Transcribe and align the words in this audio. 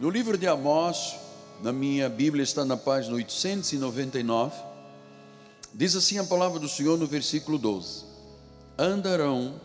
No 0.00 0.08
livro 0.08 0.38
de 0.38 0.46
Amós, 0.46 1.16
na 1.62 1.74
minha 1.74 2.08
Bíblia 2.08 2.42
está 2.42 2.64
na 2.64 2.74
página 2.74 3.14
899, 3.16 4.56
diz 5.74 5.94
assim 5.94 6.16
a 6.16 6.24
palavra 6.24 6.58
do 6.58 6.70
Senhor 6.70 6.98
no 6.98 7.06
versículo 7.06 7.58
12: 7.58 8.06
Andarão 8.78 9.60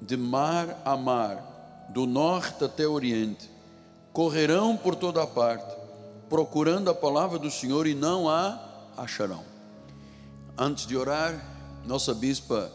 de 0.00 0.16
mar 0.16 0.80
a 0.86 0.96
mar, 0.96 1.86
do 1.90 2.06
norte 2.06 2.64
até 2.64 2.88
o 2.88 2.92
oriente, 2.92 3.50
correrão 4.10 4.74
por 4.74 4.94
toda 4.94 5.22
a 5.22 5.26
parte, 5.26 5.76
procurando 6.30 6.88
a 6.88 6.94
palavra 6.94 7.38
do 7.38 7.50
Senhor 7.50 7.86
e 7.86 7.94
não 7.94 8.26
a 8.26 8.58
acharão. 8.96 9.44
Antes 10.56 10.86
de 10.86 10.96
orar, 10.96 11.38
nossa 11.84 12.14
bispa 12.14 12.72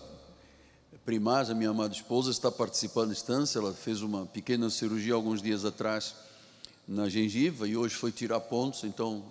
Primaz, 1.03 1.49
a 1.49 1.55
minha 1.55 1.71
amada 1.71 1.91
esposa, 1.91 2.29
está 2.29 2.51
participando 2.51 3.07
da 3.07 3.13
instância. 3.13 3.57
Ela 3.57 3.73
fez 3.73 4.03
uma 4.03 4.27
pequena 4.27 4.69
cirurgia 4.69 5.15
alguns 5.15 5.41
dias 5.41 5.65
atrás 5.65 6.28
na 6.89 7.07
gengiva 7.07 7.67
e 7.67 7.77
hoje 7.77 7.93
foi 7.93 8.11
tirar 8.11 8.39
pontos, 8.39 8.83
então 8.83 9.23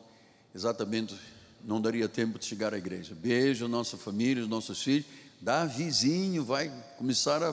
exatamente 0.54 1.16
não 1.64 1.80
daria 1.80 2.08
tempo 2.08 2.38
de 2.38 2.44
chegar 2.44 2.72
à 2.72 2.78
igreja. 2.78 3.16
Beijo 3.20 3.66
nossa 3.66 3.96
família, 3.96 4.44
os 4.44 4.48
nossos 4.48 4.80
filhos. 4.80 5.06
Davizinho 5.40 6.44
vai 6.44 6.72
começar 6.96 7.42
a, 7.42 7.52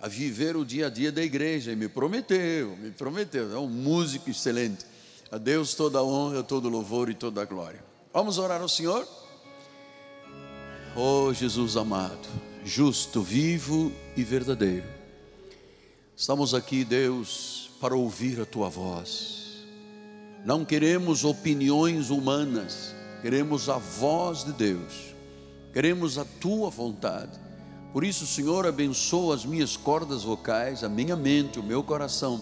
a 0.00 0.08
viver 0.08 0.56
o 0.56 0.64
dia 0.64 0.86
a 0.86 0.90
dia 0.90 1.12
da 1.12 1.22
igreja. 1.22 1.70
E 1.70 1.76
me 1.76 1.86
prometeu, 1.86 2.76
me 2.78 2.90
prometeu. 2.90 3.54
É 3.54 3.58
um 3.58 3.68
músico 3.68 4.30
excelente. 4.30 4.86
A 5.30 5.36
Deus 5.36 5.74
toda 5.74 5.98
a 5.98 6.02
honra, 6.02 6.42
todo 6.42 6.70
louvor 6.70 7.10
e 7.10 7.14
toda 7.14 7.42
a 7.42 7.44
glória. 7.44 7.84
Vamos 8.14 8.38
orar 8.38 8.62
ao 8.62 8.68
Senhor? 8.68 9.06
Oh 10.96 11.30
Jesus 11.34 11.76
amado, 11.76 12.26
justo, 12.64 13.20
vivo 13.20 13.92
e 14.16 14.24
verdadeiro. 14.24 14.86
Estamos 16.16 16.54
aqui, 16.54 16.86
Deus, 16.86 17.65
para 17.80 17.96
ouvir 17.96 18.40
a 18.40 18.46
tua 18.46 18.68
voz. 18.68 19.64
Não 20.44 20.64
queremos 20.64 21.24
opiniões 21.24 22.10
humanas, 22.10 22.94
queremos 23.22 23.68
a 23.68 23.78
voz 23.78 24.44
de 24.44 24.52
Deus. 24.52 25.14
Queremos 25.72 26.18
a 26.18 26.24
tua 26.24 26.70
vontade. 26.70 27.38
Por 27.92 28.02
isso, 28.02 28.26
Senhor, 28.26 28.66
abençoa 28.66 29.34
as 29.34 29.44
minhas 29.44 29.76
cordas 29.76 30.22
vocais, 30.22 30.82
a 30.82 30.88
minha 30.88 31.16
mente, 31.16 31.58
o 31.58 31.62
meu 31.62 31.82
coração, 31.82 32.40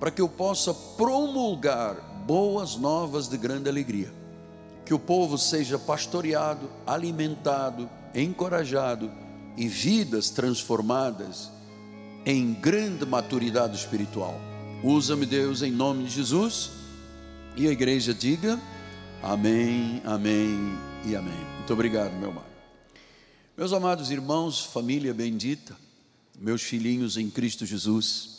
para 0.00 0.10
que 0.10 0.22
eu 0.22 0.28
possa 0.28 0.72
promulgar 0.72 1.96
boas 2.26 2.76
novas 2.76 3.28
de 3.28 3.36
grande 3.36 3.68
alegria 3.68 4.12
que 4.86 4.94
o 4.94 4.98
povo 5.00 5.36
seja 5.36 5.80
pastoreado, 5.80 6.70
alimentado, 6.86 7.90
encorajado 8.14 9.10
e 9.56 9.66
vidas 9.66 10.30
transformadas 10.30 11.50
em 12.26 12.52
grande 12.52 13.06
maturidade 13.06 13.76
espiritual. 13.76 14.40
Usa-me, 14.82 15.24
Deus, 15.24 15.62
em 15.62 15.70
nome 15.70 16.04
de 16.04 16.10
Jesus. 16.10 16.70
E 17.56 17.68
a 17.68 17.70
igreja 17.70 18.12
diga: 18.12 18.60
Amém, 19.22 20.02
Amém 20.04 20.76
e 21.06 21.14
Amém. 21.14 21.38
Muito 21.58 21.72
obrigado, 21.72 22.12
meu 22.14 22.30
amado. 22.30 22.56
Meus 23.56 23.72
amados 23.72 24.10
irmãos, 24.10 24.64
família 24.64 25.14
bendita, 25.14 25.76
meus 26.38 26.62
filhinhos 26.62 27.16
em 27.16 27.30
Cristo 27.30 27.64
Jesus. 27.64 28.34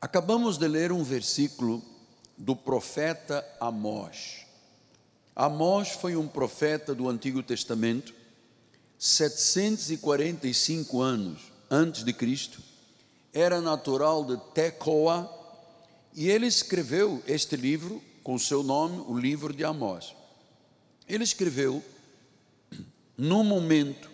Acabamos 0.00 0.58
de 0.58 0.68
ler 0.68 0.92
um 0.92 1.02
versículo 1.02 1.82
do 2.36 2.54
profeta 2.54 3.44
Amós. 3.58 4.46
Amós 5.34 5.88
foi 5.88 6.14
um 6.14 6.28
profeta 6.28 6.94
do 6.94 7.08
Antigo 7.08 7.42
Testamento, 7.42 8.14
745 8.98 11.00
anos 11.00 11.56
antes 11.70 12.04
de 12.04 12.12
Cristo, 12.12 12.60
era 13.32 13.60
natural 13.60 14.24
de 14.24 14.36
Tecoa, 14.54 15.32
e 16.14 16.30
ele 16.30 16.46
escreveu 16.46 17.22
este 17.26 17.56
livro 17.56 18.02
com 18.22 18.38
seu 18.38 18.62
nome, 18.62 19.04
o 19.06 19.18
livro 19.18 19.52
de 19.52 19.64
Amós. 19.64 20.14
Ele 21.06 21.22
escreveu 21.22 21.84
num 23.16 23.44
momento 23.44 24.10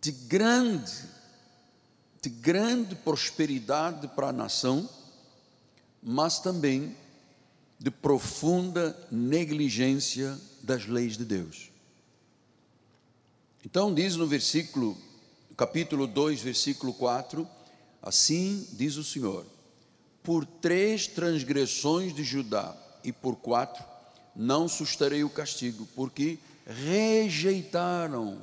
de 0.00 0.12
grande, 0.12 0.92
de 2.20 2.28
grande 2.28 2.94
prosperidade 2.96 4.08
para 4.08 4.28
a 4.28 4.32
nação, 4.32 4.88
mas 6.02 6.40
também 6.40 6.96
de 7.78 7.90
profunda 7.90 8.96
negligência 9.10 10.36
das 10.62 10.86
leis 10.86 11.16
de 11.16 11.24
Deus. 11.24 11.67
Então 13.70 13.92
diz 13.92 14.16
no 14.16 14.26
versículo, 14.26 14.96
capítulo 15.54 16.06
2, 16.06 16.40
versículo 16.40 16.94
4, 16.94 17.46
assim 18.02 18.66
diz 18.72 18.96
o 18.96 19.04
Senhor: 19.04 19.44
Por 20.22 20.46
três 20.46 21.06
transgressões 21.06 22.14
de 22.14 22.24
Judá 22.24 22.74
e 23.04 23.12
por 23.12 23.36
quatro 23.36 23.84
não 24.34 24.66
sustarei 24.68 25.22
o 25.22 25.28
castigo, 25.28 25.86
porque 25.94 26.38
rejeitaram 26.66 28.38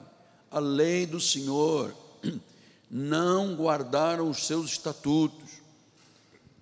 a 0.51 0.59
lei 0.59 1.07
do 1.07 1.19
Senhor, 1.19 1.91
não 2.87 3.55
guardaram 3.55 4.29
os 4.29 4.45
seus 4.45 4.73
estatutos, 4.73 5.49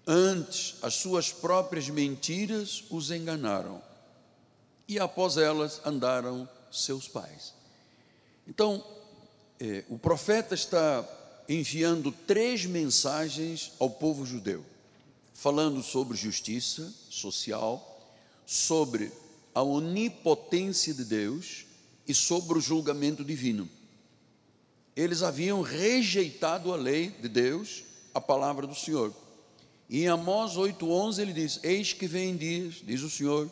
Antes, 0.08 0.76
as 0.82 0.96
suas 0.96 1.32
próprias 1.32 1.90
mentiras 1.90 2.84
os 2.90 3.12
enganaram, 3.12 3.82
e 4.86 5.00
após 5.00 5.36
elas 5.38 5.82
andaram 5.86 6.48
seus 6.70 7.10
pais. 7.10 7.63
Então, 8.48 8.84
eh, 9.60 9.84
o 9.90 9.98
profeta 9.98 10.54
está 10.54 11.08
enviando 11.48 12.12
três 12.12 12.66
mensagens 12.66 13.74
ao 13.80 13.90
povo 13.90 14.26
judeu, 14.26 14.66
falando 15.34 15.82
sobre 15.82 16.18
justiça 16.18 16.94
social, 17.10 17.90
sobre 18.46 19.12
a 19.54 19.62
onipotência 19.62 20.94
de 20.94 21.06
Deus 21.06 21.66
e 22.08 22.14
sobre 22.14 22.58
o 22.58 22.62
julgamento 22.62 23.24
divino. 23.24 23.70
Eles 24.96 25.24
haviam 25.24 25.62
rejeitado 25.62 26.72
a 26.72 26.76
lei 26.76 27.10
de 27.10 27.28
Deus, 27.28 27.84
a 28.14 28.22
palavra 28.22 28.68
do 28.68 28.76
Senhor. 28.76 29.14
E 29.90 30.04
em 30.04 30.08
Amós 30.08 30.54
8,11 30.56 31.20
ele 31.20 31.34
diz: 31.34 31.60
Eis 31.64 31.94
que 31.94 32.08
vem 32.08 32.36
dias, 32.36 32.76
diz 32.84 33.02
o 33.02 33.10
Senhor, 33.10 33.52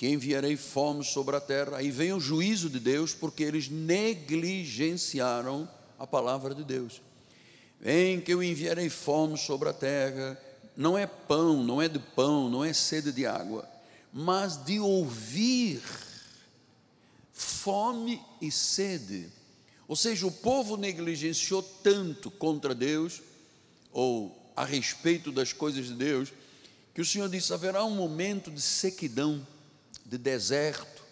que 0.00 0.08
enviarei 0.08 0.56
fome 0.56 1.04
sobre 1.04 1.36
a 1.36 1.40
terra. 1.42 1.76
Aí 1.76 1.90
vem 1.90 2.14
o 2.14 2.18
juízo 2.18 2.70
de 2.70 2.80
Deus, 2.80 3.12
porque 3.12 3.42
eles 3.42 3.68
negligenciaram 3.68 5.68
a 5.98 6.06
palavra 6.06 6.54
de 6.54 6.64
Deus. 6.64 7.02
Vem 7.78 8.18
que 8.18 8.32
eu 8.32 8.42
enviarei 8.42 8.88
fome 8.88 9.36
sobre 9.36 9.68
a 9.68 9.74
terra. 9.74 10.40
Não 10.74 10.96
é 10.96 11.06
pão, 11.06 11.62
não 11.62 11.82
é 11.82 11.86
de 11.86 11.98
pão, 11.98 12.48
não 12.48 12.64
é 12.64 12.72
sede 12.72 13.12
de 13.12 13.26
água, 13.26 13.68
mas 14.10 14.64
de 14.64 14.80
ouvir 14.80 15.82
fome 17.30 18.22
e 18.40 18.50
sede. 18.50 19.28
Ou 19.86 19.96
seja, 19.96 20.26
o 20.26 20.32
povo 20.32 20.78
negligenciou 20.78 21.62
tanto 21.62 22.30
contra 22.30 22.74
Deus, 22.74 23.20
ou 23.92 24.50
a 24.56 24.64
respeito 24.64 25.30
das 25.30 25.52
coisas 25.52 25.88
de 25.88 25.92
Deus, 25.92 26.32
que 26.94 27.02
o 27.02 27.04
Senhor 27.04 27.28
disse: 27.28 27.52
haverá 27.52 27.84
um 27.84 27.94
momento 27.94 28.50
de 28.50 28.62
sequidão, 28.62 29.46
de 30.10 30.18
deserto, 30.18 31.02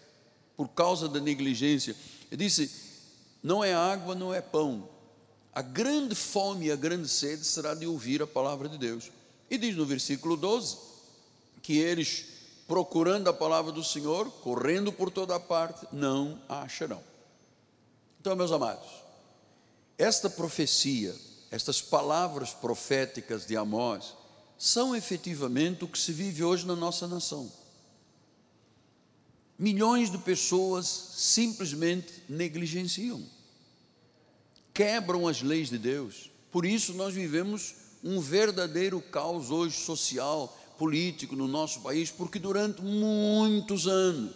por 0.55 0.67
causa 0.67 1.07
da 1.07 1.19
negligência. 1.19 1.95
Ele 2.31 2.45
disse: 2.45 2.69
não 3.41 3.63
é 3.63 3.73
água, 3.73 4.13
não 4.13 4.33
é 4.33 4.41
pão. 4.41 4.87
A 5.51 5.61
grande 5.61 6.13
fome 6.13 6.67
e 6.67 6.71
a 6.71 6.75
grande 6.75 7.09
sede 7.09 7.43
será 7.43 7.73
de 7.73 7.87
ouvir 7.87 8.21
a 8.21 8.27
palavra 8.27 8.69
de 8.69 8.77
Deus. 8.77 9.09
E 9.49 9.57
diz 9.57 9.75
no 9.75 9.85
versículo 9.85 10.37
12 10.37 10.77
que 11.63 11.77
eles, 11.77 12.25
procurando 12.67 13.29
a 13.29 13.33
palavra 13.33 13.71
do 13.71 13.83
Senhor, 13.83 14.29
correndo 14.43 14.93
por 14.93 15.09
toda 15.09 15.39
parte, 15.39 15.87
não 15.91 16.39
a 16.47 16.61
acharão. 16.61 17.03
Então, 18.21 18.35
meus 18.35 18.51
amados, 18.51 18.87
esta 19.97 20.29
profecia 20.29 21.15
estas 21.51 21.81
palavras 21.81 22.51
proféticas 22.51 23.45
de 23.45 23.57
Amós 23.57 24.13
são 24.57 24.95
efetivamente 24.95 25.83
o 25.83 25.87
que 25.87 25.97
se 25.97 26.11
vive 26.11 26.43
hoje 26.43 26.65
na 26.65 26.75
nossa 26.75 27.07
nação. 27.07 27.51
Milhões 29.59 30.09
de 30.09 30.17
pessoas 30.17 30.87
simplesmente 30.87 32.23
negligenciam, 32.29 33.21
quebram 34.73 35.27
as 35.27 35.41
leis 35.41 35.69
de 35.69 35.77
Deus. 35.77 36.31
Por 36.49 36.65
isso 36.65 36.93
nós 36.93 37.13
vivemos 37.13 37.75
um 38.01 38.21
verdadeiro 38.21 39.01
caos 39.01 39.51
hoje 39.51 39.75
social, 39.75 40.57
político 40.77 41.35
no 41.35 41.45
nosso 41.45 41.81
país, 41.81 42.09
porque 42.09 42.39
durante 42.39 42.81
muitos 42.81 43.85
anos, 43.85 44.33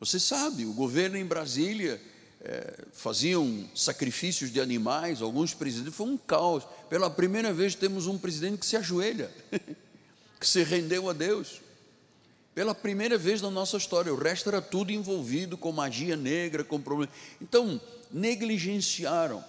você 0.00 0.18
sabe, 0.18 0.64
o 0.64 0.72
governo 0.72 1.18
em 1.18 1.26
Brasília 1.26 2.00
é, 2.40 2.86
faziam 2.92 3.68
sacrifícios 3.74 4.50
de 4.50 4.60
animais, 4.60 5.20
alguns 5.20 5.52
presidentes, 5.52 5.94
foi 5.94 6.06
um 6.06 6.16
caos. 6.16 6.64
Pela 6.88 7.10
primeira 7.10 7.52
vez 7.52 7.74
temos 7.74 8.06
um 8.06 8.18
presidente 8.18 8.58
que 8.58 8.66
se 8.66 8.76
ajoelha, 8.76 9.30
que 10.40 10.48
se 10.48 10.62
rendeu 10.64 11.08
a 11.10 11.12
Deus. 11.12 11.60
Pela 12.54 12.74
primeira 12.74 13.16
vez 13.16 13.40
na 13.40 13.50
nossa 13.50 13.76
história, 13.78 14.12
o 14.12 14.18
resto 14.18 14.48
era 14.48 14.60
tudo 14.60 14.92
envolvido 14.92 15.56
com 15.56 15.72
magia 15.72 16.16
negra, 16.16 16.62
com 16.62 16.80
problemas. 16.80 17.14
Então, 17.40 17.80
negligenciaram. 18.10 19.42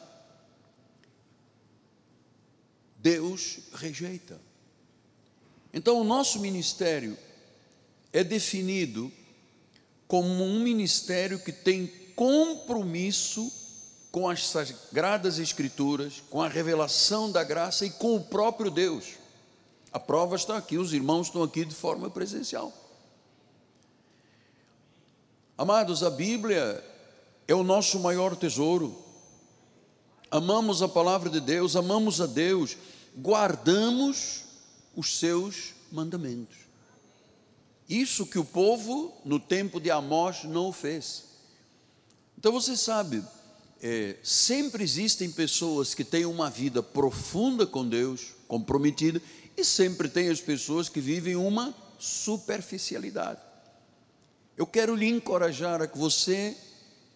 Deus 2.98 3.60
rejeita. 3.74 4.40
Então, 5.74 6.00
o 6.00 6.04
nosso 6.06 6.40
ministério 6.40 7.18
é 8.14 8.24
definido 8.24 9.12
como 10.08 10.44
um 10.44 10.62
ministério 10.62 11.40
que 11.40 11.52
tem 11.52 11.88
compromisso 12.16 13.52
com 14.12 14.30
as 14.30 14.48
sagradas 14.48 15.40
escrituras, 15.40 16.24
com 16.30 16.42
a 16.42 16.48
revelação 16.48 17.32
da 17.32 17.44
graça 17.44 17.86
e 17.86 17.90
com 17.90 18.16
o 18.16 18.24
próprio 18.24 18.72
Deus. 18.72 19.16
A 19.92 20.00
prova 20.00 20.36
está 20.36 20.56
aqui, 20.56 20.78
os 20.78 20.94
irmãos 20.94 21.28
estão 21.28 21.44
aqui 21.44 21.66
de 21.66 21.76
forma 21.76 22.10
presencial. 22.10 22.83
Amados, 25.56 26.02
a 26.02 26.10
Bíblia 26.10 26.84
é 27.48 27.54
o 27.54 27.64
nosso 27.64 28.00
maior 28.00 28.36
tesouro. 28.36 28.98
Amamos 30.32 30.82
a 30.82 30.88
palavra 30.88 31.30
de 31.30 31.40
Deus, 31.40 31.76
amamos 31.76 32.20
a 32.20 32.26
Deus, 32.26 32.76
guardamos 33.16 34.46
os 34.96 35.20
seus 35.20 35.76
mandamentos. 35.92 36.58
Isso 37.88 38.26
que 38.26 38.40
o 38.40 38.46
povo, 38.46 39.14
no 39.24 39.40
tempo 39.40 39.80
de 39.80 39.92
Amós, 39.92 40.44
não 40.44 40.74
fez. 40.74 41.26
Então 42.36 42.52
você 42.52 42.76
sabe, 42.76 43.24
é, 43.80 44.18
sempre 44.24 44.84
existem 44.84 45.30
pessoas 45.30 45.94
que 45.94 46.04
têm 46.04 46.26
uma 46.26 46.50
vida 46.50 46.82
profunda 46.82 47.68
com 47.68 47.88
Deus, 47.88 48.34
comprometida, 48.48 49.22
e 49.56 49.64
sempre 49.64 50.10
tem 50.10 50.30
as 50.30 50.42
pessoas 50.42 50.90
que 50.90 51.00
vivem 51.00 51.36
uma 51.36 51.76
superficialidade. 52.00 53.40
Eu 54.58 54.68
quero 54.68 54.96
lhe 54.96 55.08
encorajar 55.08 55.82
a 55.82 55.88
que 55.88 55.98
você 55.98 56.56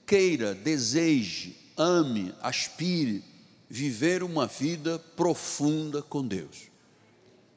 queira, 0.06 0.56
deseje, 0.56 1.56
ame, 1.78 2.34
aspire 2.42 3.24
viver 3.70 4.24
uma 4.24 4.48
vida 4.48 4.98
profunda 5.16 6.02
com 6.02 6.26
Deus. 6.26 6.68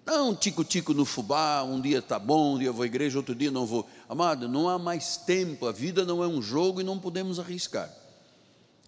Não 0.05 0.35
tico-tico 0.35 0.93
no 0.93 1.05
fubá, 1.05 1.63
um 1.63 1.81
dia 1.81 1.99
está 1.99 2.19
bom, 2.19 2.57
um 2.57 2.59
dia 2.59 2.73
vou 2.73 2.83
à 2.83 2.87
igreja, 2.87 3.19
outro 3.19 3.35
dia 3.35 3.51
não 3.51 3.65
vou. 3.65 3.89
Amado, 4.09 4.49
não 4.49 4.69
há 4.69 4.79
mais 4.79 5.17
tempo, 5.17 5.67
a 5.67 5.73
vida 5.73 6.05
não 6.05 6.23
é 6.23 6.27
um 6.27 6.43
jogo 6.43 6.81
e 6.81 6.85
não 6.85 6.99
podemos 6.99 7.39
arriscar. 7.39 7.91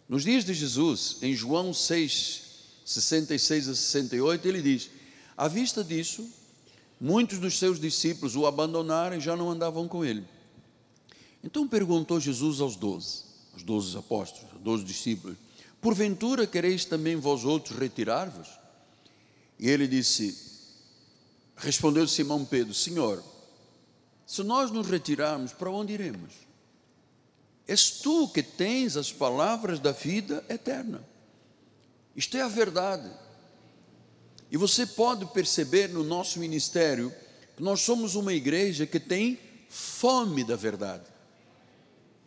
Nos 0.09 0.25
dias 0.25 0.45
de 0.45 0.53
Jesus, 0.53 1.19
em 1.23 1.35
João 1.35 1.73
6, 1.73 2.43
66 2.85 3.69
a 3.69 3.75
68, 3.75 4.49
ele 4.49 4.61
diz: 4.61 4.91
À 5.37 5.47
vista 5.47 5.85
disso, 5.85 6.29
muitos 7.01 7.39
dos 7.39 7.59
seus 7.59 7.79
discípulos 7.79 8.35
o 8.35 8.47
abandonaram 8.47 9.17
e 9.17 9.21
já 9.21 9.37
não 9.37 9.49
andavam 9.49 9.87
com 9.87 10.05
ele. 10.05 10.25
Então 11.43 11.67
perguntou 11.67 12.21
Jesus 12.21 12.61
aos 12.61 12.77
doze, 12.77 13.25
aos 13.53 13.63
doze 13.63 13.97
apóstolos, 13.97 14.53
aos 14.53 14.63
doze 14.63 14.85
discípulos: 14.85 15.37
Porventura 15.81 16.47
quereis 16.47 16.85
também 16.85 17.17
vós 17.17 17.45
outros 17.45 17.77
retirar-vos? 17.77 18.49
E 19.59 19.69
ele 19.69 19.89
disse: 19.89 20.37
Respondeu 21.57 22.07
Simão 22.07 22.45
Pedro: 22.45 22.73
Senhor, 22.73 23.23
se 24.27 24.43
nós 24.43 24.71
nos 24.71 24.87
retirarmos, 24.87 25.53
para 25.53 25.71
onde 25.71 25.93
iremos? 25.93 26.33
És 27.67 27.91
tu 27.91 28.29
que 28.29 28.43
tens 28.43 28.97
as 28.97 29.13
palavras 29.13 29.79
da 29.79 29.93
vida 29.93 30.45
eterna. 30.49 31.05
Isto 32.15 32.37
é 32.37 32.43
a 32.43 32.49
verdade. 32.49 33.11
E 34.51 34.57
você 34.57 34.85
pode 34.85 35.25
perceber 35.27 35.89
no 35.89 36.05
nosso 36.05 36.39
ministério 36.39 37.13
que 37.57 37.63
nós 37.63 37.81
somos 37.81 38.15
uma 38.15 38.33
igreja 38.33 38.87
que 38.87 39.01
tem 39.01 39.39
fome 39.69 40.45
da 40.45 40.57
verdade. 40.57 41.12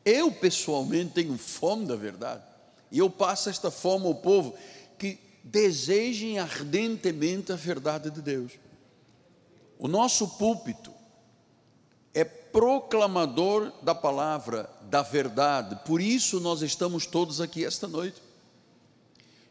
Eu 0.06 0.32
pessoalmente 0.32 1.14
tenho 1.14 1.36
fome 1.36 1.88
da 1.88 1.96
verdade. 1.96 2.44
E 2.92 3.00
eu 3.00 3.10
passo 3.10 3.50
esta 3.50 3.72
fome 3.72 4.06
ao 4.06 4.14
povo 4.16 4.56
que 5.00 5.18
desejem 5.44 6.38
ardentemente 6.38 7.52
a 7.52 7.56
verdade 7.56 8.12
de 8.12 8.22
Deus. 8.22 8.54
O 9.80 9.88
nosso 9.88 10.28
púlpito 10.38 10.94
é 12.14 12.24
proclamador 12.24 13.74
da 13.82 13.94
palavra, 13.94 14.70
da 14.84 15.02
verdade, 15.02 15.78
por 15.86 16.00
isso 16.00 16.40
nós 16.40 16.62
estamos 16.62 17.06
todos 17.06 17.42
aqui 17.42 17.66
esta 17.66 17.88
noite. 17.88 18.22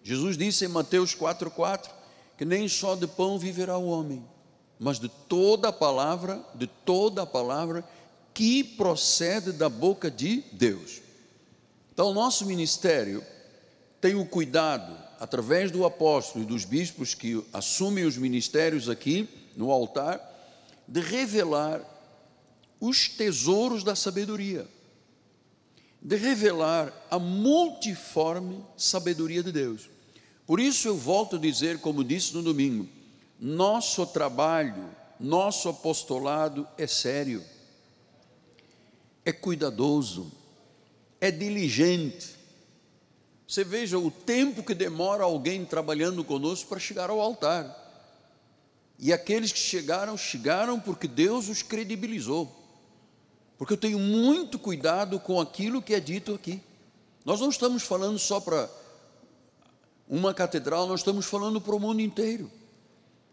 Jesus 0.02 0.38
disse 0.38 0.64
em 0.64 0.68
Mateus 0.68 1.14
4,4 1.14 1.90
que 2.38 2.44
nem 2.44 2.66
só 2.66 2.94
de 2.94 3.06
pão 3.06 3.38
viverá 3.38 3.76
o 3.76 3.88
homem, 3.88 4.24
mas 4.78 4.98
de 4.98 5.08
toda 5.08 5.68
a 5.68 5.72
palavra, 5.72 6.42
de 6.54 6.66
toda 6.66 7.22
a 7.22 7.26
palavra 7.26 7.84
que 8.34 8.64
procede 8.64 9.52
da 9.52 9.68
boca 9.68 10.10
de 10.10 10.42
Deus. 10.52 11.00
Então, 11.92 12.10
o 12.10 12.14
nosso 12.14 12.44
ministério 12.44 13.24
tem 14.00 14.16
o 14.16 14.26
cuidado, 14.26 14.92
através 15.20 15.70
do 15.70 15.86
apóstolo 15.86 16.44
e 16.44 16.46
dos 16.46 16.64
bispos 16.64 17.14
que 17.14 17.42
assumem 17.52 18.04
os 18.04 18.18
ministérios 18.18 18.90
aqui 18.90 19.28
no 19.56 19.70
altar, 19.70 20.20
de 20.86 21.00
revelar 21.00 21.80
os 22.80 23.08
tesouros 23.08 23.84
da 23.84 23.94
sabedoria, 23.94 24.66
de 26.02 26.16
revelar 26.16 26.92
a 27.08 27.18
multiforme 27.18 28.62
sabedoria 28.76 29.42
de 29.42 29.52
Deus. 29.52 29.88
Por 30.46 30.60
isso 30.60 30.88
eu 30.88 30.96
volto 30.96 31.36
a 31.36 31.38
dizer, 31.38 31.78
como 31.78 32.04
disse 32.04 32.34
no 32.34 32.42
domingo, 32.42 32.86
nosso 33.40 34.04
trabalho, 34.06 34.90
nosso 35.18 35.68
apostolado 35.68 36.66
é 36.76 36.86
sério, 36.86 37.42
é 39.24 39.32
cuidadoso, 39.32 40.30
é 41.20 41.30
diligente, 41.30 42.34
você 43.46 43.62
veja 43.62 43.98
o 43.98 44.10
tempo 44.10 44.62
que 44.62 44.74
demora 44.74 45.24
alguém 45.24 45.64
trabalhando 45.64 46.24
conosco 46.24 46.68
para 46.68 46.80
chegar 46.80 47.10
ao 47.10 47.20
altar. 47.20 47.82
E 48.98 49.12
aqueles 49.12 49.52
que 49.52 49.58
chegaram, 49.58 50.16
chegaram 50.16 50.80
porque 50.80 51.06
Deus 51.06 51.48
os 51.48 51.62
credibilizou. 51.62 52.50
Porque 53.58 53.74
eu 53.74 53.78
tenho 53.78 53.98
muito 53.98 54.58
cuidado 54.58 55.20
com 55.20 55.40
aquilo 55.40 55.82
que 55.82 55.94
é 55.94 56.00
dito 56.00 56.34
aqui. 56.34 56.60
Nós 57.24 57.40
não 57.40 57.48
estamos 57.48 57.82
falando 57.82 58.18
só 58.18 58.40
para 58.40 58.68
uma 60.08 60.34
catedral, 60.34 60.86
nós 60.86 61.00
estamos 61.00 61.26
falando 61.26 61.60
para 61.60 61.74
o 61.74 61.80
mundo 61.80 62.00
inteiro. 62.00 62.50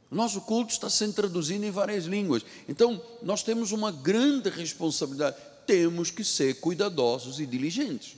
Nosso 0.10 0.42
culto 0.42 0.74
está 0.74 0.90
sendo 0.90 1.14
traduzido 1.14 1.66
em 1.66 1.72
várias 1.72 2.04
línguas. 2.06 2.44
Então, 2.68 3.02
nós 3.22 3.44
temos 3.44 3.72
uma 3.72 3.92
grande 3.92 4.50
responsabilidade. 4.50 5.38
Temos 5.72 6.12
que 6.12 6.22
ser 6.22 6.60
cuidadosos 6.60 7.40
e 7.40 7.46
diligentes. 7.46 8.18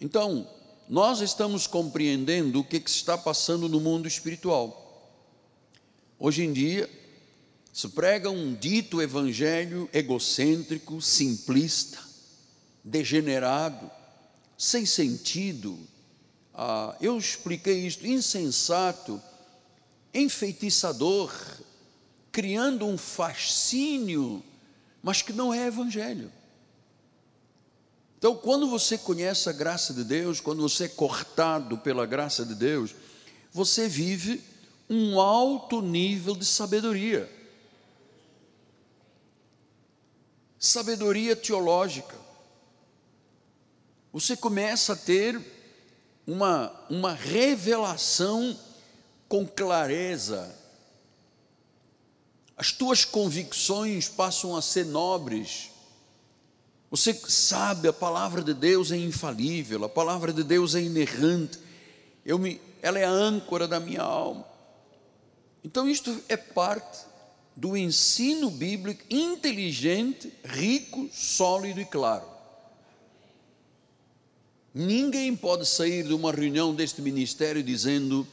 Então, 0.00 0.50
nós 0.88 1.20
estamos 1.20 1.68
compreendendo 1.68 2.58
o 2.58 2.64
que, 2.64 2.80
que 2.80 2.90
está 2.90 3.16
passando 3.16 3.68
no 3.68 3.78
mundo 3.78 4.08
espiritual. 4.08 5.14
Hoje 6.18 6.42
em 6.42 6.52
dia, 6.52 6.90
se 7.72 7.90
prega 7.90 8.28
um 8.28 8.52
dito 8.52 9.00
evangelho 9.00 9.88
egocêntrico, 9.92 11.00
simplista, 11.00 12.00
degenerado, 12.82 13.88
sem 14.58 14.84
sentido. 14.84 15.78
Ah, 16.52 16.96
eu 17.00 17.16
expliquei 17.16 17.86
isto, 17.86 18.04
insensato, 18.04 19.22
enfeitiçador, 20.12 21.32
criando 22.32 22.86
um 22.86 22.98
fascínio, 22.98 24.42
mas 25.02 25.22
que 25.22 25.32
não 25.32 25.52
é 25.52 25.66
evangelho. 25.66 26.32
Então, 28.18 28.34
quando 28.34 28.68
você 28.68 28.98
conhece 28.98 29.48
a 29.48 29.52
graça 29.52 29.94
de 29.94 30.02
Deus, 30.02 30.40
quando 30.40 30.60
você 30.60 30.84
é 30.84 30.88
cortado 30.88 31.78
pela 31.78 32.04
graça 32.04 32.44
de 32.44 32.54
Deus, 32.54 32.94
você 33.52 33.88
vive 33.88 34.42
um 34.90 35.20
alto 35.20 35.80
nível 35.80 36.34
de 36.34 36.44
sabedoria. 36.44 37.30
Sabedoria 40.58 41.36
teológica. 41.36 42.16
Você 44.12 44.36
começa 44.36 44.94
a 44.94 44.96
ter 44.96 45.40
uma, 46.26 46.74
uma 46.90 47.12
revelação 47.12 48.58
com 49.28 49.46
clareza. 49.46 50.54
As 52.58 52.72
tuas 52.72 53.06
convicções 53.06 54.08
passam 54.08 54.54
a 54.54 54.60
ser 54.60 54.84
nobres 54.84 55.70
você 56.90 57.12
sabe, 57.12 57.86
a 57.86 57.92
palavra 57.92 58.42
de 58.42 58.54
Deus 58.54 58.90
é 58.90 58.96
infalível, 58.96 59.84
a 59.84 59.88
palavra 59.88 60.32
de 60.32 60.42
Deus 60.42 60.74
é 60.74 60.80
inerrante, 60.80 61.58
eu 62.24 62.38
me, 62.38 62.60
ela 62.80 62.98
é 62.98 63.04
a 63.04 63.10
âncora 63.10 63.68
da 63.68 63.78
minha 63.78 64.00
alma. 64.00 64.46
Então, 65.62 65.88
isto 65.88 66.18
é 66.28 66.36
parte 66.36 67.06
do 67.54 67.76
ensino 67.76 68.50
bíblico 68.50 69.02
inteligente, 69.10 70.32
rico, 70.44 71.10
sólido 71.12 71.80
e 71.80 71.84
claro. 71.84 72.26
Ninguém 74.72 75.36
pode 75.36 75.66
sair 75.66 76.06
de 76.06 76.14
uma 76.14 76.32
reunião 76.32 76.74
deste 76.74 77.02
ministério 77.02 77.62
dizendo: 77.62 78.26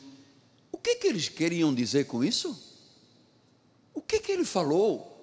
o 0.72 0.78
que, 0.78 0.92
é 0.92 0.96
que 0.96 1.08
eles 1.08 1.28
queriam 1.28 1.74
dizer 1.74 2.06
com 2.06 2.24
isso? 2.24 2.75
O 3.96 4.02
que, 4.02 4.20
que 4.20 4.34
ele 4.34 4.46
falou? 4.46 5.14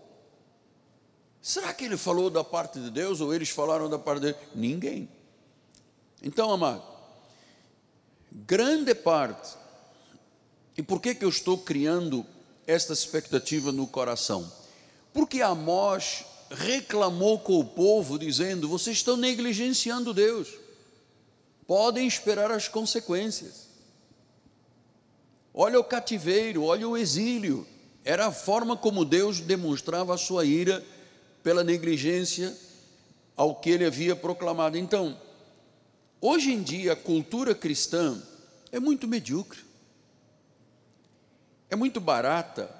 Será 1.43 1.75
que 1.75 1.85
ele 1.85 1.97
falou 1.97 2.31
da 2.31 2.43
parte 2.43 2.81
de 2.81 2.91
Deus 2.91 3.21
ou 3.21 3.35
eles 3.35 3.51
falaram 3.51 3.89
da 3.91 3.99
parte 3.99 4.23
de? 4.23 4.37
Ninguém. 4.55 5.09
Então, 6.23 6.51
amado, 6.51 6.83
grande 8.31 8.95
parte 8.95 9.57
E 10.77 10.83
por 10.83 11.01
que, 11.01 11.15
que 11.15 11.25
eu 11.25 11.29
estou 11.29 11.59
criando 11.59 12.25
esta 12.67 12.93
expectativa 12.93 13.71
no 13.71 13.87
coração? 13.87 14.51
Porque 15.13 15.43
Amós 15.43 16.25
reclamou 16.51 17.39
com 17.39 17.59
o 17.59 17.65
povo, 17.65 18.19
dizendo: 18.19 18.69
vocês 18.69 18.97
estão 18.97 19.17
negligenciando 19.17 20.15
Deus, 20.15 20.49
podem 21.67 22.07
esperar 22.07 22.51
as 22.51 22.69
consequências. 22.69 23.69
Olha 25.53 25.79
o 25.79 25.85
cativeiro, 25.85 26.65
olha 26.65 26.89
o 26.89 26.97
exílio. 26.97 27.67
Era 28.05 28.27
a 28.27 28.33
forma 28.33 28.77
como 28.77 29.05
Deus 29.05 29.41
demonstrava 29.41 30.15
a 30.15 30.19
sua 30.19 30.45
ira 30.45 30.85
pela 31.43 31.63
negligência 31.63 32.57
ao 33.37 33.57
que 33.57 33.71
ele 33.71 33.85
havia 33.85 34.17
proclamado. 34.17 34.77
Então, 34.77 35.21
hoje 36.21 36.53
em 36.53 36.63
dia, 36.63 36.93
a 36.93 36.97
cultura 36.97 37.55
cristã 37.55 38.21
é 38.71 38.81
muito 38.81 39.07
medíocre, 39.07 39.61
é 41.71 41.77
muito 41.77 42.01
barata, 42.01 42.71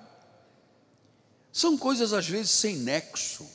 são 1.53 1.77
coisas 1.77 2.13
às 2.13 2.27
vezes 2.27 2.51
sem 2.51 2.77
nexo. 2.77 3.47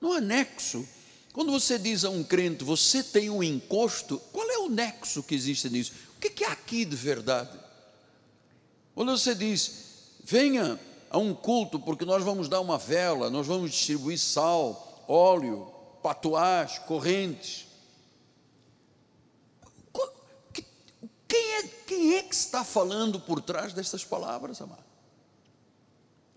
Não 0.00 0.12
há 0.12 0.20
nexo. 0.20 0.86
Quando 1.32 1.52
você 1.52 1.78
diz 1.78 2.04
a 2.04 2.10
um 2.10 2.24
crente, 2.24 2.64
você 2.64 3.02
tem 3.02 3.30
um 3.30 3.42
encosto, 3.42 4.18
qual 4.32 4.50
é 4.50 4.58
o 4.58 4.68
nexo 4.68 5.22
que 5.22 5.34
existe 5.34 5.70
nisso? 5.70 5.92
O 6.16 6.20
que 6.20 6.42
é 6.42 6.48
aqui 6.48 6.84
de 6.84 6.96
verdade? 6.96 7.56
Quando 8.94 9.16
você 9.16 9.34
diz, 9.34 9.89
venha 10.24 10.78
a 11.10 11.18
um 11.18 11.34
culto, 11.34 11.78
porque 11.80 12.04
nós 12.04 12.22
vamos 12.22 12.48
dar 12.48 12.60
uma 12.60 12.78
vela, 12.78 13.28
nós 13.30 13.46
vamos 13.46 13.72
distribuir 13.72 14.18
sal, 14.18 15.04
óleo, 15.08 15.72
patuás, 16.02 16.78
correntes. 16.78 17.66
Quem 21.26 21.54
é, 21.54 21.62
quem 21.86 22.14
é 22.16 22.22
que 22.22 22.34
está 22.34 22.64
falando 22.64 23.20
por 23.20 23.40
trás 23.40 23.72
dessas 23.72 24.04
palavras, 24.04 24.60
amado? 24.60 24.84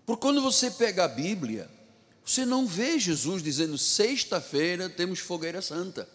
Porque 0.06 0.22
quando 0.22 0.40
você 0.40 0.70
pega 0.70 1.04
a 1.04 1.08
Bíblia, 1.08 1.68
você 2.24 2.44
não 2.44 2.66
vê 2.66 2.98
Jesus 2.98 3.42
dizendo: 3.42 3.76
sexta-feira 3.76 4.88
temos 4.88 5.18
fogueira 5.18 5.60
santa. 5.60 6.08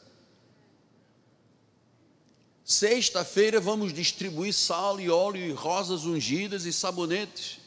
Sexta-feira 2.69 3.59
vamos 3.59 3.91
distribuir 3.91 4.53
sal 4.53 4.99
e 5.01 5.09
óleo 5.09 5.43
e 5.43 5.51
rosas 5.51 6.05
ungidas 6.05 6.65
e 6.65 6.71
sabonetes. 6.71 7.57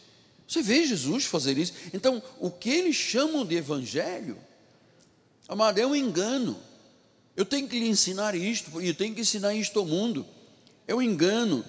Você 0.47 0.63
vê 0.63 0.87
Jesus 0.87 1.25
fazer 1.25 1.59
isso? 1.59 1.73
Então, 1.93 2.23
o 2.39 2.53
que 2.53 2.71
eles 2.71 2.95
chamam 2.95 3.45
de 3.45 3.57
evangelho, 3.57 4.39
amado, 5.49 5.81
é 5.81 5.85
um 5.85 5.97
engano. 5.97 6.57
Eu 7.37 7.45
tenho 7.45 7.67
que 7.67 7.81
lhe 7.81 7.89
ensinar 7.89 8.37
isto, 8.37 8.81
e 8.81 8.87
eu 8.87 8.95
tenho 8.95 9.13
que 9.13 9.23
ensinar 9.23 9.53
isto 9.53 9.81
ao 9.81 9.85
mundo. 9.85 10.25
É 10.87 10.95
um 10.95 11.03
engano 11.03 11.65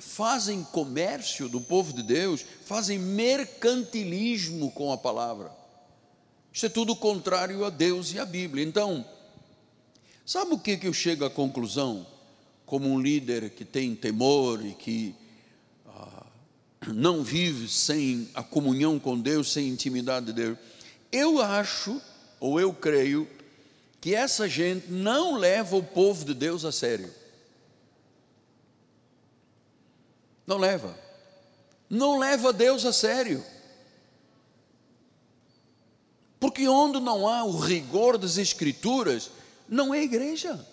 fazem 0.00 0.62
comércio 0.62 1.48
do 1.48 1.60
povo 1.60 1.92
de 1.92 2.04
Deus, 2.04 2.44
fazem 2.66 3.00
mercantilismo 3.00 4.70
com 4.70 4.92
a 4.92 4.96
palavra. 4.96 5.50
Isso 6.52 6.66
é 6.66 6.68
tudo 6.68 6.94
contrário 6.94 7.64
a 7.64 7.70
Deus 7.70 8.12
e 8.12 8.20
à 8.20 8.24
Bíblia. 8.24 8.64
Então, 8.64 9.04
sabe 10.24 10.54
o 10.54 10.58
que, 10.58 10.76
que 10.76 10.86
eu 10.86 10.92
chego 10.92 11.24
à 11.24 11.30
conclusão, 11.30 12.06
como 12.66 12.88
um 12.88 13.00
líder 13.00 13.50
que 13.50 13.64
tem 13.64 13.94
temor 13.94 14.62
e 14.66 14.74
que 14.74 15.14
ah, 15.86 16.26
não 16.88 17.22
vive 17.22 17.68
sem 17.68 18.28
a 18.34 18.42
comunhão 18.42 18.98
com 18.98 19.18
Deus, 19.18 19.52
sem 19.52 19.68
intimidade 19.68 20.26
de 20.26 20.32
Deus? 20.32 20.58
Eu 21.12 21.40
acho, 21.40 22.02
ou 22.40 22.60
eu 22.60 22.74
creio, 22.74 23.28
que 24.00 24.14
essa 24.14 24.48
gente 24.48 24.90
não 24.90 25.36
leva 25.36 25.76
o 25.76 25.82
povo 25.82 26.24
de 26.24 26.34
Deus 26.34 26.64
a 26.64 26.72
sério. 26.72 27.10
Não 30.46 30.58
leva. 30.58 30.96
Não 31.88 32.18
leva 32.18 32.52
Deus 32.52 32.84
a 32.84 32.92
sério. 32.92 33.44
Porque 36.38 36.68
onde 36.68 37.00
não 37.00 37.26
há 37.26 37.44
o 37.44 37.58
rigor 37.58 38.18
das 38.18 38.38
Escrituras, 38.38 39.30
não 39.68 39.94
é 39.94 40.02
igreja. 40.02 40.64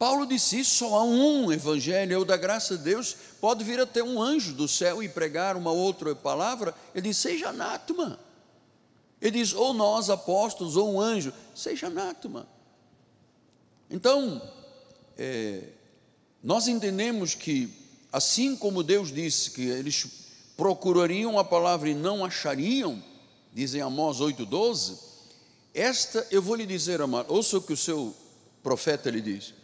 Paulo 0.00 0.24
disse 0.24 0.64
só 0.64 0.94
há 0.94 1.04
um 1.04 1.52
evangelho, 1.52 2.14
é 2.14 2.16
o 2.16 2.24
da 2.24 2.34
graça 2.34 2.78
de 2.78 2.84
Deus. 2.84 3.14
Pode 3.38 3.62
vir 3.62 3.78
até 3.78 4.02
um 4.02 4.18
anjo 4.18 4.54
do 4.54 4.66
céu 4.66 5.02
e 5.02 5.10
pregar 5.10 5.58
uma 5.58 5.72
outra 5.72 6.14
palavra. 6.14 6.74
Ele 6.94 7.08
diz, 7.08 7.18
seja 7.18 7.50
anátema. 7.50 8.18
Ele 9.20 9.32
diz, 9.32 9.52
ou 9.52 9.74
nós 9.74 10.08
apóstolos, 10.08 10.74
ou 10.74 10.94
um 10.94 10.98
anjo, 10.98 11.34
seja 11.54 11.88
anátema. 11.88 12.48
Então, 13.90 14.40
é, 15.18 15.64
nós 16.42 16.66
entendemos 16.66 17.34
que, 17.34 17.70
assim 18.10 18.56
como 18.56 18.82
Deus 18.82 19.12
disse 19.12 19.50
que 19.50 19.68
eles 19.68 20.06
procurariam 20.56 21.38
a 21.38 21.44
palavra 21.44 21.90
e 21.90 21.94
não 21.94 22.24
achariam, 22.24 23.04
dizem 23.52 23.82
Amós 23.82 24.16
8,12, 24.16 24.98
esta 25.74 26.26
eu 26.30 26.40
vou 26.40 26.54
lhe 26.56 26.64
dizer, 26.64 27.02
amado, 27.02 27.30
ouça 27.30 27.58
o 27.58 27.62
que 27.62 27.74
o 27.74 27.76
seu 27.76 28.16
profeta 28.62 29.10
lhe 29.10 29.20
diz. 29.20 29.59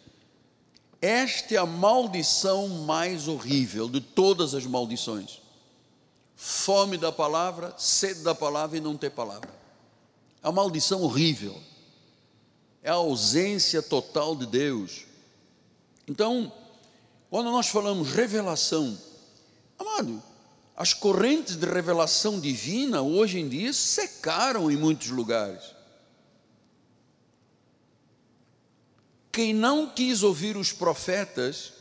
Esta 1.00 1.54
é 1.54 1.58
a 1.58 1.66
maldição 1.66 2.68
mais 2.68 3.28
horrível 3.28 3.88
de 3.88 4.00
todas 4.00 4.54
as 4.54 4.64
maldições. 4.64 5.42
Fome 6.34 6.96
da 6.96 7.12
palavra, 7.12 7.74
sede 7.76 8.20
da 8.20 8.34
palavra 8.34 8.76
e 8.76 8.80
não 8.80 8.96
ter 8.96 9.10
palavra. 9.10 9.48
É 10.42 10.48
a 10.48 10.52
maldição 10.52 11.02
horrível. 11.02 11.60
É 12.82 12.90
a 12.90 12.94
ausência 12.94 13.82
total 13.82 14.34
de 14.36 14.46
Deus. 14.46 15.04
Então, 16.08 16.52
quando 17.28 17.50
nós 17.50 17.68
falamos 17.68 18.10
revelação, 18.12 18.96
amado, 19.78 20.22
as 20.76 20.94
correntes 20.94 21.56
de 21.56 21.66
revelação 21.66 22.38
divina 22.38 23.02
hoje 23.02 23.40
em 23.40 23.48
dia 23.48 23.72
secaram 23.72 24.70
em 24.70 24.76
muitos 24.76 25.08
lugares. 25.08 25.75
Quem 29.36 29.52
não 29.52 29.86
quis 29.86 30.22
ouvir 30.22 30.56
os 30.56 30.72
profetas 30.72 31.74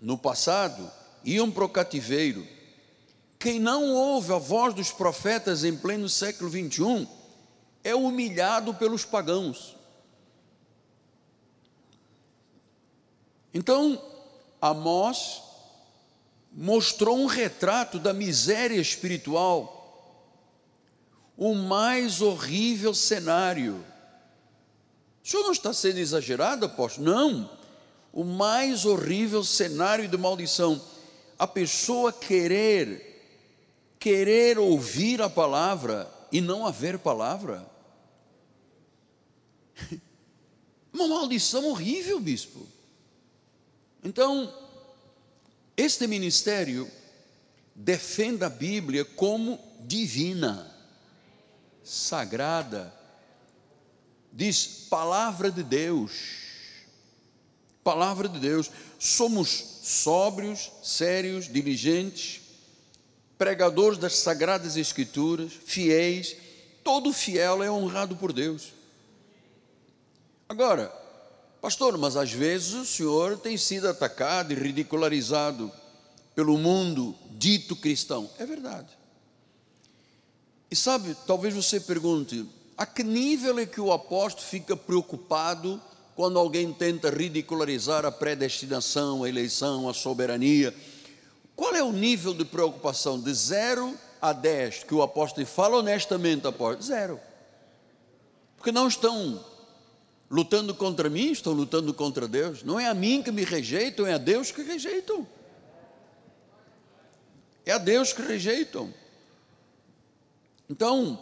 no 0.00 0.16
passado, 0.16 0.90
iam 1.22 1.50
para 1.50 1.66
o 1.66 1.68
cativeiro. 1.68 2.48
Quem 3.38 3.60
não 3.60 3.92
ouve 3.92 4.32
a 4.32 4.38
voz 4.38 4.72
dos 4.72 4.90
profetas 4.90 5.62
em 5.62 5.76
pleno 5.76 6.08
século 6.08 6.48
21 6.48 7.06
é 7.84 7.94
humilhado 7.94 8.72
pelos 8.72 9.04
pagãos. 9.04 9.76
Então, 13.52 14.02
Amós 14.58 15.42
mostrou 16.50 17.18
um 17.18 17.26
retrato 17.26 17.98
da 17.98 18.14
miséria 18.14 18.80
espiritual, 18.80 20.32
o 21.36 21.54
mais 21.54 22.22
horrível 22.22 22.94
cenário. 22.94 23.84
O 25.26 25.28
senhor 25.28 25.42
não 25.42 25.50
está 25.50 25.72
sendo 25.72 25.98
exagerado, 25.98 26.66
apóstolo? 26.66 27.04
Não. 27.04 27.50
O 28.12 28.22
mais 28.22 28.84
horrível 28.84 29.42
cenário 29.42 30.06
de 30.06 30.16
maldição. 30.16 30.80
A 31.36 31.48
pessoa 31.48 32.12
querer, 32.12 33.26
querer 33.98 34.56
ouvir 34.56 35.20
a 35.20 35.28
palavra 35.28 36.08
e 36.30 36.40
não 36.40 36.64
haver 36.64 37.00
palavra. 37.00 37.68
Uma 40.94 41.08
maldição 41.08 41.70
horrível, 41.70 42.20
bispo. 42.20 42.64
Então, 44.04 44.54
este 45.76 46.06
ministério 46.06 46.88
defende 47.74 48.44
a 48.44 48.48
Bíblia 48.48 49.04
como 49.04 49.58
divina, 49.80 50.72
sagrada, 51.82 52.95
diz 54.36 54.86
palavra 54.90 55.50
de 55.50 55.62
Deus. 55.62 56.12
Palavra 57.82 58.28
de 58.28 58.38
Deus. 58.38 58.70
Somos 58.98 59.80
sóbrios, 59.82 60.70
sérios, 60.82 61.50
diligentes, 61.50 62.42
pregadores 63.38 63.98
das 63.98 64.16
sagradas 64.16 64.76
Escrituras, 64.76 65.52
fiéis. 65.64 66.36
Todo 66.84 67.12
fiel 67.12 67.62
é 67.62 67.70
honrado 67.70 68.14
por 68.16 68.32
Deus. 68.32 68.74
Agora, 70.48 70.92
Pastor, 71.60 71.96
mas 71.98 72.16
às 72.16 72.30
vezes 72.30 72.74
o 72.74 72.84
senhor 72.84 73.38
tem 73.38 73.56
sido 73.56 73.88
atacado 73.88 74.52
e 74.52 74.56
ridicularizado 74.56 75.72
pelo 76.34 76.56
mundo 76.58 77.16
dito 77.30 77.74
cristão. 77.74 78.30
É 78.38 78.46
verdade. 78.46 78.96
E 80.70 80.76
sabe, 80.76 81.16
talvez 81.26 81.54
você 81.54 81.80
pergunte: 81.80 82.46
a 82.76 82.84
que 82.84 83.02
nível 83.02 83.58
é 83.58 83.66
que 83.66 83.80
o 83.80 83.90
apóstolo 83.90 84.46
fica 84.46 84.76
preocupado 84.76 85.80
quando 86.14 86.38
alguém 86.38 86.72
tenta 86.72 87.10
ridicularizar 87.10 88.04
a 88.04 88.12
predestinação, 88.12 89.24
a 89.24 89.28
eleição, 89.28 89.88
a 89.88 89.94
soberania? 89.94 90.74
Qual 91.54 91.74
é 91.74 91.82
o 91.82 91.92
nível 91.92 92.34
de 92.34 92.44
preocupação? 92.44 93.18
De 93.18 93.32
zero 93.32 93.96
a 94.20 94.32
dez, 94.32 94.82
que 94.82 94.94
o 94.94 95.02
apóstolo 95.02 95.46
fala 95.46 95.78
honestamente, 95.78 96.46
apóstolo? 96.46 96.82
Zero. 96.82 97.20
Porque 98.56 98.72
não 98.72 98.88
estão 98.88 99.42
lutando 100.30 100.74
contra 100.74 101.08
mim, 101.08 101.30
estão 101.30 101.52
lutando 101.52 101.94
contra 101.94 102.28
Deus. 102.28 102.62
Não 102.62 102.78
é 102.78 102.88
a 102.88 102.94
mim 102.94 103.22
que 103.22 103.30
me 103.30 103.44
rejeitam, 103.44 104.06
é 104.06 104.14
a 104.14 104.18
Deus 104.18 104.50
que 104.50 104.62
rejeitam. 104.62 105.26
É 107.64 107.72
a 107.72 107.78
Deus 107.78 108.12
que 108.12 108.22
rejeitam. 108.22 108.92
Então, 110.68 111.18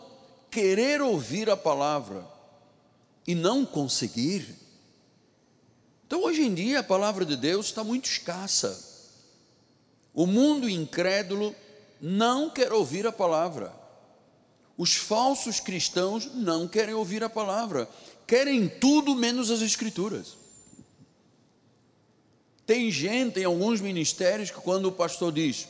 querer 0.55 1.03
ouvir 1.03 1.51
a 1.51 1.57
palavra 1.57 2.25
e 3.27 3.35
não 3.35 3.67
conseguir. 3.67 4.57
Então, 6.07 6.23
hoje 6.23 6.43
em 6.43 6.55
dia, 6.55 6.79
a 6.79 6.85
palavra 6.85 7.25
de 7.25 7.37
Deus 7.37 7.67
está 7.67 7.83
muito 7.83 8.09
escassa. 8.09 9.11
O 10.15 10.29
mundo 10.29 10.71
incrédulo 10.71 11.53
não 12.01 12.49
quer 12.49 12.73
ouvir 12.73 13.05
a 13.05 13.11
palavra. 13.11 13.75
Os 14.79 14.95
falsos 14.95 15.59
cristãos 15.59 16.33
não 16.33 16.69
querem 16.69 16.95
ouvir 16.95 17.25
a 17.25 17.29
palavra, 17.29 17.89
querem 18.25 18.69
tudo 18.69 19.17
menos 19.17 19.51
as 19.51 19.61
Escrituras. 19.61 20.37
Tem 22.65 22.93
gente 22.93 23.41
em 23.41 23.45
alguns 23.45 23.81
ministérios 23.81 24.53
que, 24.53 24.61
quando 24.61 24.87
o 24.87 24.93
pastor 24.93 25.33
diz, 25.33 25.67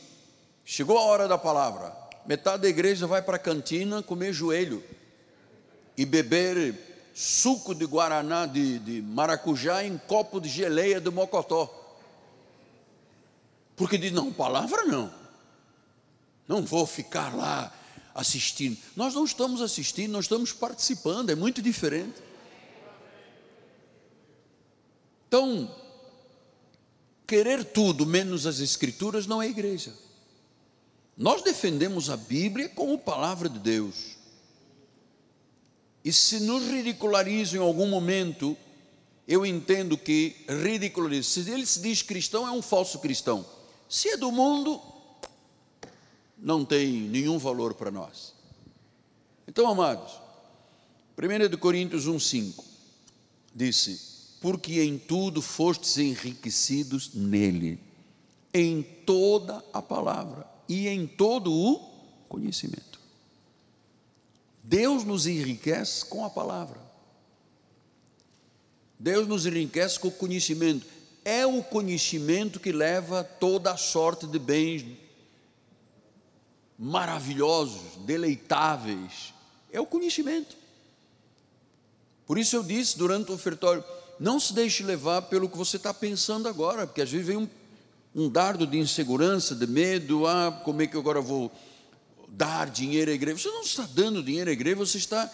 chegou 0.63 0.99
a 0.99 1.05
hora 1.05 1.27
da 1.27 1.39
palavra, 1.39 2.04
metade 2.27 2.63
da 2.63 2.69
igreja 2.69 3.07
vai 3.07 3.21
para 3.21 3.35
a 3.35 3.39
cantina 3.39 4.01
comer 4.01 4.33
joelho 4.33 4.83
e 5.97 6.05
beber 6.05 6.75
suco 7.13 7.73
de 7.73 7.85
guaraná 7.85 8.45
de, 8.45 8.79
de 8.79 9.01
maracujá 9.01 9.83
em 9.83 9.97
copo 9.97 10.41
de 10.41 10.49
geleia 10.49 10.99
de 10.99 11.09
mocotó. 11.09 11.83
Porque 13.75 13.97
diz: 13.97 14.11
não, 14.11 14.31
palavra 14.31 14.83
não. 14.83 15.11
Não 16.47 16.63
vou 16.63 16.85
ficar 16.85 17.35
lá 17.35 17.73
assistindo. 18.13 18.77
Nós 18.95 19.13
não 19.13 19.25
estamos 19.25 19.61
assistindo, 19.61 20.11
nós 20.11 20.25
estamos 20.25 20.53
participando, 20.53 21.29
é 21.29 21.35
muito 21.35 21.61
diferente. 21.61 22.23
Então, 25.27 25.73
querer 27.27 27.65
tudo 27.65 28.05
menos 28.05 28.45
as 28.45 28.59
Escrituras 28.59 29.25
não 29.25 29.41
é 29.41 29.47
igreja. 29.47 29.93
Nós 31.17 31.41
defendemos 31.41 32.09
a 32.09 32.17
Bíblia 32.17 32.67
como 32.67 32.97
palavra 32.97 33.47
de 33.47 33.57
Deus. 33.57 34.17
E 36.03 36.11
se 36.11 36.41
nos 36.41 36.67
ridicularizam 36.67 37.61
em 37.61 37.65
algum 37.65 37.87
momento, 37.87 38.55
eu 39.25 39.45
entendo 39.45 39.97
que 39.97 40.35
ridicularizam. 40.47 41.43
Se 41.43 41.49
ele 41.49 41.65
se 41.65 41.79
diz 41.79 42.01
cristão, 42.01 42.45
é 42.45 42.51
um 42.51 42.61
falso 42.61 42.99
cristão. 42.99 43.45
Se 43.87 44.09
é 44.09 44.17
do 44.17 44.29
mundo, 44.29 44.81
não 46.37 46.65
tem 46.65 46.91
nenhum 46.91 47.37
valor 47.37 47.73
para 47.75 47.89
nós. 47.89 48.33
Então, 49.47 49.67
amados, 49.67 50.19
1 51.17 51.57
Coríntios 51.57 52.07
1,5 52.07 52.61
disse: 53.55 54.37
Porque 54.41 54.81
em 54.81 54.97
tudo 54.97 55.41
fostes 55.41 55.97
enriquecidos 55.97 57.13
nele, 57.13 57.79
em 58.53 58.83
toda 58.83 59.63
a 59.71 59.81
palavra 59.81 60.54
e 60.67 60.87
em 60.87 61.05
todo 61.05 61.53
o 61.53 61.79
conhecimento. 62.27 62.99
Deus 64.63 65.03
nos 65.03 65.27
enriquece 65.27 66.05
com 66.05 66.25
a 66.25 66.29
palavra. 66.29 66.79
Deus 68.97 69.27
nos 69.27 69.45
enriquece 69.45 69.99
com 69.99 70.07
o 70.07 70.11
conhecimento. 70.11 70.85
É 71.23 71.45
o 71.45 71.61
conhecimento 71.63 72.59
que 72.59 72.71
leva 72.71 73.23
toda 73.23 73.71
a 73.71 73.77
sorte 73.77 74.25
de 74.25 74.39
bens 74.39 74.85
maravilhosos, 76.77 77.95
deleitáveis, 78.05 79.33
é 79.71 79.79
o 79.79 79.85
conhecimento. 79.85 80.55
Por 82.25 82.37
isso 82.37 82.55
eu 82.55 82.63
disse 82.63 82.97
durante 82.97 83.31
o 83.31 83.35
ofertório: 83.35 83.83
não 84.19 84.39
se 84.39 84.53
deixe 84.53 84.83
levar 84.83 85.23
pelo 85.23 85.49
que 85.49 85.57
você 85.57 85.77
está 85.77 85.93
pensando 85.93 86.47
agora, 86.47 86.85
porque 86.87 87.01
às 87.01 87.11
vezes 87.11 87.27
vem 87.27 87.37
um, 87.37 87.49
um 88.15 88.29
dardo 88.29 88.65
de 88.65 88.77
insegurança, 88.77 89.53
de 89.53 89.67
medo, 89.67 90.25
ah, 90.25 90.61
como 90.63 90.81
é 90.81 90.87
que 90.87 90.97
agora 90.97 91.19
vou 91.19 91.51
dar 92.29 92.69
dinheiro 92.69 93.11
à 93.11 93.13
igreja? 93.13 93.37
Você 93.37 93.49
não 93.49 93.61
está 93.61 93.87
dando 93.93 94.23
dinheiro 94.23 94.49
à 94.49 94.53
igreja, 94.53 94.77
você 94.77 94.97
está 94.97 95.29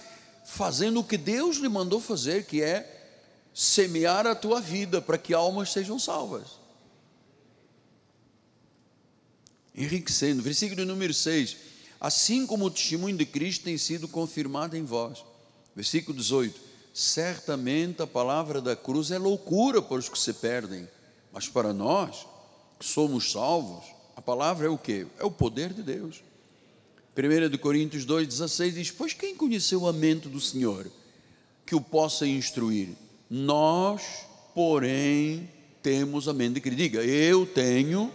fazendo 0.45 0.99
o 0.99 1.03
que 1.03 1.17
Deus 1.17 1.57
lhe 1.57 1.69
mandou 1.69 2.01
fazer, 2.01 2.45
que 2.45 2.61
é 2.61 2.99
semear 3.53 4.25
a 4.25 4.33
tua 4.33 4.59
vida 4.59 5.01
para 5.01 5.17
que 5.17 5.33
almas 5.33 5.71
sejam 5.71 5.99
salvas. 5.99 6.61
enriquecendo. 9.75 10.41
Versículo 10.41 10.85
número 10.85 11.13
6. 11.13 11.57
Assim 11.99 12.45
como 12.45 12.65
o 12.65 12.71
testemunho 12.71 13.17
de 13.17 13.25
Cristo 13.25 13.65
tem 13.65 13.77
sido 13.77 14.07
confirmado 14.07 14.75
em 14.75 14.83
vós. 14.83 15.23
Versículo 15.75 16.17
18. 16.17 16.59
Certamente 16.93 18.01
a 18.01 18.07
palavra 18.07 18.61
da 18.61 18.75
cruz 18.75 19.11
é 19.11 19.17
loucura 19.17 19.81
para 19.81 19.97
os 19.97 20.09
que 20.09 20.19
se 20.19 20.33
perdem, 20.33 20.87
mas 21.31 21.47
para 21.47 21.71
nós, 21.71 22.27
somos 22.85 23.31
salvos, 23.31 23.85
a 24.15 24.21
palavra 24.21 24.67
é 24.67 24.69
o 24.69 24.77
que? 24.77 25.07
É 25.17 25.23
o 25.23 25.31
poder 25.31 25.73
de 25.73 25.83
Deus. 25.83 26.23
1 27.17 27.49
de 27.49 27.57
Coríntios 27.57 28.05
2,16 28.05 28.71
diz: 28.71 28.91
Pois 28.91 29.13
quem 29.13 29.35
conheceu 29.35 29.87
a 29.87 29.93
mente 29.93 30.29
do 30.29 30.39
Senhor 30.39 30.89
que 31.65 31.75
o 31.75 31.81
possa 31.81 32.25
instruir? 32.25 32.89
Nós, 33.29 34.25
porém, 34.53 35.49
temos 35.81 36.27
a 36.27 36.33
mente 36.33 36.55
de 36.55 36.61
Cristo. 36.61 36.77
Diga, 36.77 37.03
eu 37.03 37.45
tenho 37.45 38.11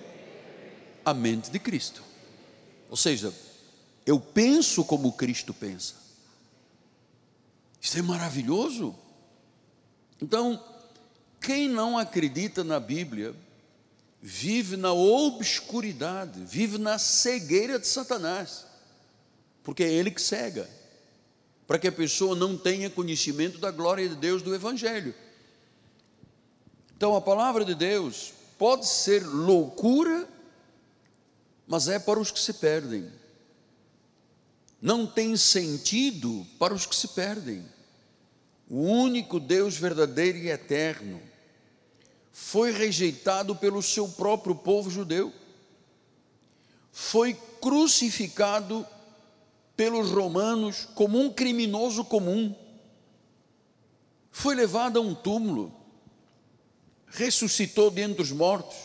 a 1.04 1.12
mente 1.12 1.50
de 1.50 1.58
Cristo. 1.58 2.02
Ou 2.88 2.96
seja, 2.96 3.32
eu 4.04 4.18
penso 4.18 4.84
como 4.84 5.12
Cristo 5.12 5.52
pensa. 5.52 5.94
Isso 7.80 7.98
é 7.98 8.02
maravilhoso. 8.02 8.94
Então, 10.20 10.62
quem 11.40 11.68
não 11.68 11.98
acredita 11.98 12.64
na 12.64 12.80
Bíblia, 12.80 13.34
vive 14.28 14.76
na 14.76 14.92
obscuridade, 14.92 16.44
vive 16.44 16.78
na 16.78 16.98
cegueira 16.98 17.78
de 17.78 17.86
Satanás, 17.86 18.66
porque 19.62 19.84
é 19.84 19.92
ele 19.92 20.10
que 20.10 20.20
cega, 20.20 20.68
para 21.64 21.78
que 21.78 21.86
a 21.86 21.92
pessoa 21.92 22.34
não 22.34 22.58
tenha 22.58 22.90
conhecimento 22.90 23.60
da 23.60 23.70
glória 23.70 24.08
de 24.08 24.16
Deus 24.16 24.42
do 24.42 24.52
Evangelho. 24.52 25.14
Então, 26.96 27.14
a 27.14 27.20
palavra 27.20 27.64
de 27.64 27.76
Deus 27.76 28.32
pode 28.58 28.88
ser 28.88 29.24
loucura 29.24 30.28
mas 31.66 31.88
é 31.88 31.98
para 31.98 32.20
os 32.20 32.30
que 32.30 32.38
se 32.38 32.54
perdem. 32.54 33.10
Não 34.80 35.06
tem 35.06 35.36
sentido 35.36 36.46
para 36.58 36.72
os 36.72 36.86
que 36.86 36.94
se 36.94 37.08
perdem. 37.08 37.64
O 38.68 38.80
único 38.80 39.40
Deus 39.40 39.76
verdadeiro 39.76 40.38
e 40.38 40.48
eterno 40.48 41.20
foi 42.38 42.70
rejeitado 42.70 43.56
pelo 43.56 43.82
seu 43.82 44.06
próprio 44.06 44.54
povo 44.54 44.90
judeu, 44.90 45.32
foi 46.92 47.32
crucificado 47.62 48.86
pelos 49.74 50.10
romanos 50.10 50.86
como 50.94 51.18
um 51.18 51.32
criminoso 51.32 52.04
comum, 52.04 52.54
foi 54.30 54.54
levado 54.54 54.98
a 54.98 55.00
um 55.00 55.14
túmulo, 55.14 55.74
ressuscitou 57.06 57.90
dentre 57.90 58.20
os 58.20 58.32
mortos, 58.32 58.76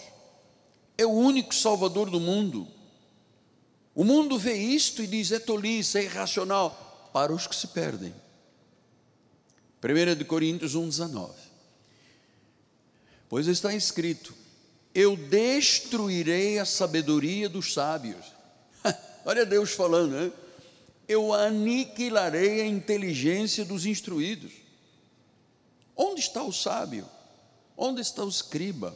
é 0.97 1.05
o 1.05 1.11
único 1.11 1.53
Salvador 1.53 2.09
do 2.09 2.21
mundo. 2.21 2.65
O 3.93 4.05
mundo 4.05 4.39
vê 4.39 4.53
isto 4.53 5.03
e 5.03 5.07
diz: 5.07 5.29
é 5.29 5.39
tolice, 5.39 5.97
é 5.97 6.03
irracional, 6.03 7.09
para 7.11 7.33
os 7.33 7.47
que 7.47 7.55
se 7.55 7.67
perdem. 7.67 8.15
1 9.83 10.15
de 10.15 10.23
Coríntios 10.23 10.73
1,19. 10.73 11.50
Pois 13.31 13.47
está 13.47 13.73
escrito: 13.73 14.33
Eu 14.93 15.15
destruirei 15.15 16.59
a 16.59 16.65
sabedoria 16.65 17.47
dos 17.47 17.73
sábios. 17.73 18.25
Olha 19.23 19.45
Deus 19.45 19.71
falando, 19.71 20.11
né? 20.11 20.31
Eu 21.07 21.33
aniquilarei 21.33 22.59
a 22.59 22.67
inteligência 22.67 23.63
dos 23.63 23.85
instruídos. 23.85 24.51
Onde 25.95 26.19
está 26.19 26.43
o 26.43 26.51
sábio? 26.51 27.07
Onde 27.77 28.01
está 28.01 28.21
o 28.21 28.27
escriba? 28.27 28.93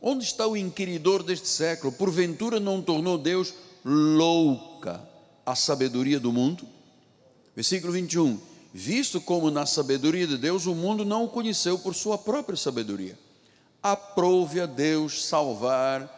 Onde 0.00 0.22
está 0.22 0.46
o 0.46 0.56
inquiridor 0.56 1.24
deste 1.24 1.48
século? 1.48 1.92
Porventura 1.92 2.60
não 2.60 2.80
tornou 2.80 3.18
Deus 3.18 3.52
louca 3.84 5.02
a 5.44 5.56
sabedoria 5.56 6.20
do 6.20 6.32
mundo? 6.32 6.68
Versículo 7.52 7.92
21. 7.92 8.40
Visto 8.72 9.20
como 9.20 9.50
na 9.50 9.66
sabedoria 9.66 10.26
de 10.28 10.38
Deus 10.38 10.66
o 10.66 10.74
mundo 10.74 11.04
não 11.04 11.24
o 11.24 11.28
conheceu 11.28 11.76
por 11.80 11.96
sua 11.96 12.16
própria 12.16 12.56
sabedoria. 12.56 13.18
Aprove 13.82 14.60
a 14.60 14.66
Deus 14.66 15.24
salvar. 15.26 16.08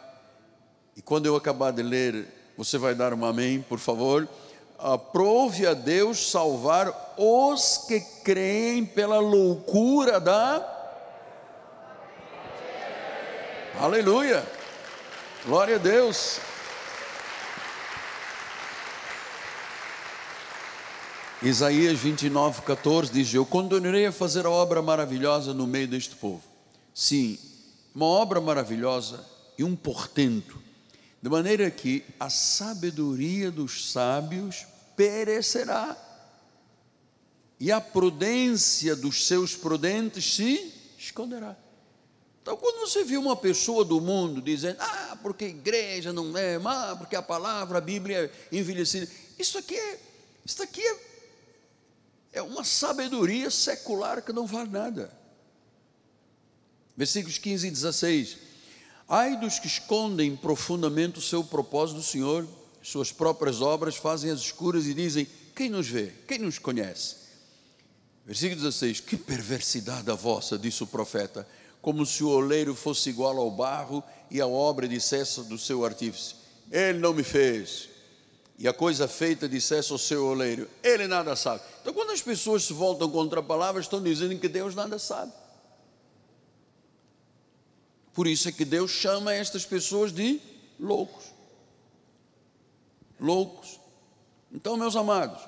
E 0.95 1.01
quando 1.01 1.25
eu 1.25 1.35
acabar 1.35 1.71
de 1.71 1.81
ler, 1.81 2.27
você 2.57 2.77
vai 2.77 2.93
dar 2.93 3.13
um 3.13 3.25
amém, 3.25 3.61
por 3.61 3.79
favor. 3.79 4.27
Aprove 4.77 5.65
a 5.65 5.73
Deus 5.73 6.29
salvar 6.29 7.15
os 7.17 7.77
que 7.87 7.99
creem 8.23 8.85
pela 8.85 9.19
loucura 9.19 10.19
da 10.19 10.73
Aleluia. 13.77 14.41
Glória 15.45 15.75
a 15.75 15.77
Deus. 15.77 16.39
Isaías 21.41 21.99
29, 21.99 22.61
14 22.61 23.11
diz: 23.11 23.33
Eu 23.33 23.45
continuarei 23.45 24.05
a 24.05 24.13
fazer 24.13 24.45
a 24.45 24.49
obra 24.49 24.81
maravilhosa 24.81 25.53
no 25.53 25.67
meio 25.67 25.89
deste 25.89 26.15
povo. 26.15 26.41
Sim, 26.93 27.37
uma 27.95 28.05
obra 28.05 28.41
maravilhosa 28.41 29.25
e 29.57 29.63
um 29.63 29.73
portento, 29.73 30.61
de 31.21 31.29
maneira 31.29 31.71
que 31.71 32.03
a 32.19 32.29
sabedoria 32.29 33.49
dos 33.49 33.91
sábios 33.91 34.65
perecerá, 34.97 35.97
e 37.57 37.71
a 37.71 37.79
prudência 37.79 38.97
dos 38.97 39.25
seus 39.25 39.55
prudentes 39.55 40.35
se 40.35 40.73
esconderá. 40.97 41.55
Então, 42.41 42.57
quando 42.57 42.81
você 42.81 43.03
viu 43.03 43.21
uma 43.21 43.35
pessoa 43.35 43.85
do 43.85 44.01
mundo 44.01 44.41
dizendo, 44.41 44.77
ah, 44.81 45.17
porque 45.23 45.45
a 45.45 45.47
igreja 45.47 46.11
não 46.11 46.37
é, 46.37 46.59
ah, 46.63 46.95
porque 46.97 47.15
a 47.15 47.21
palavra, 47.21 47.77
a 47.77 47.81
Bíblia 47.81 48.25
é 48.51 48.55
envelhecida, 48.55 49.09
isso 49.39 49.57
aqui 49.57 49.75
é, 49.75 49.99
isso 50.45 50.61
aqui 50.61 50.81
é, 50.81 50.97
é 52.33 52.41
uma 52.41 52.65
sabedoria 52.65 53.49
secular 53.49 54.21
que 54.21 54.33
não 54.33 54.45
vale 54.45 54.69
nada. 54.69 55.24
Versículos 56.95 57.37
15 57.37 57.67
e 57.67 57.71
16. 57.71 58.37
Ai 59.07 59.37
dos 59.39 59.59
que 59.59 59.67
escondem 59.67 60.35
profundamente 60.35 61.19
o 61.19 61.21
seu 61.21 61.43
propósito 61.43 61.97
do 61.97 62.03
Senhor, 62.03 62.47
suas 62.81 63.11
próprias 63.11 63.61
obras 63.61 63.95
fazem 63.95 64.31
as 64.31 64.39
escuras 64.39 64.85
e 64.85 64.93
dizem: 64.93 65.27
Quem 65.55 65.69
nos 65.69 65.87
vê? 65.87 66.11
Quem 66.27 66.39
nos 66.39 66.57
conhece? 66.57 67.15
Versículo 68.25 68.61
16: 68.61 68.99
Que 69.01 69.17
perversidade 69.17 70.09
a 70.09 70.15
vossa, 70.15 70.57
disse 70.57 70.83
o 70.83 70.87
profeta 70.87 71.47
como 71.85 72.03
se 72.03 72.23
o 72.23 72.29
oleiro 72.29 72.73
fosse 72.73 73.11
igual 73.11 73.37
ao 73.37 73.51
barro 73.51 74.03
e 74.31 74.41
a 74.41 74.47
obra 74.47 74.87
dissesse 74.87 75.43
do 75.43 75.55
seu 75.55 75.85
artífice: 75.85 76.33
Ele 76.71 76.97
não 76.97 77.13
me 77.13 77.21
fez. 77.21 77.89
E 78.57 78.67
a 78.67 78.73
coisa 78.73 79.07
feita 79.07 79.47
dissesse 79.47 79.91
ao 79.91 79.99
seu 79.99 80.25
oleiro: 80.25 80.67
Ele 80.81 81.05
nada 81.05 81.35
sabe. 81.35 81.61
Então, 81.81 81.93
quando 81.93 82.09
as 82.09 82.23
pessoas 82.23 82.63
se 82.63 82.73
voltam 82.73 83.07
contra 83.11 83.39
a 83.39 83.43
palavra, 83.43 83.79
estão 83.79 84.01
dizendo 84.01 84.35
que 84.39 84.47
Deus 84.47 84.73
nada 84.73 84.97
sabe. 84.97 85.31
Por 88.15 88.25
isso 88.27 88.47
é 88.47 88.51
que 88.51 88.63
Deus 88.63 88.89
chama 88.91 89.33
estas 89.33 89.65
pessoas 89.65 90.13
de 90.13 90.41
loucos. 90.79 91.25
Loucos. 93.19 93.77
Então, 94.51 94.77
meus 94.77 94.95
amados, 94.95 95.41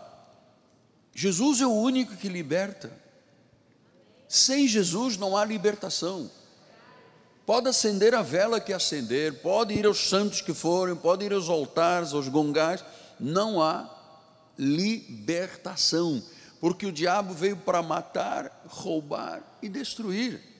Jesus 1.15 1.61
é 1.61 1.65
o 1.65 1.71
único 1.71 2.17
que 2.17 2.27
liberta. 2.27 2.91
Sem 4.27 4.67
Jesus 4.67 5.15
não 5.15 5.37
há 5.37 5.45
libertação. 5.45 6.29
Pode 7.45 7.69
acender 7.69 8.13
a 8.13 8.21
vela 8.21 8.59
que 8.59 8.73
acender, 8.73 9.41
pode 9.41 9.73
ir 9.73 9.85
aos 9.85 10.09
santos 10.09 10.41
que 10.41 10.53
forem, 10.53 10.97
pode 10.97 11.23
ir 11.23 11.31
aos 11.31 11.47
altares, 11.47 12.11
aos 12.11 12.27
gongás, 12.27 12.83
não 13.17 13.61
há 13.61 13.89
libertação, 14.57 16.21
porque 16.59 16.85
o 16.85 16.91
diabo 16.91 17.33
veio 17.33 17.55
para 17.55 17.81
matar, 17.81 18.65
roubar 18.67 19.41
e 19.61 19.69
destruir. 19.69 20.56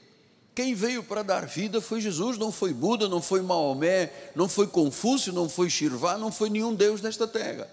Quem 0.57 0.73
veio 0.73 1.03
para 1.03 1.21
dar 1.21 1.45
vida 1.45 1.79
foi 1.79 2.01
Jesus, 2.01 2.35
não 2.35 2.51
foi 2.51 2.73
Buda, 2.73 3.07
não 3.07 3.21
foi 3.21 3.43
Maomé, 3.43 4.31
não 4.33 4.49
foi 4.49 4.65
Confúcio, 4.65 5.31
não 5.31 5.47
foi 5.47 5.69
Shirvá, 5.69 6.17
não 6.17 6.31
foi 6.31 6.49
nenhum 6.49 6.73
Deus 6.73 6.99
desta 6.99 7.27
terra. 7.27 7.69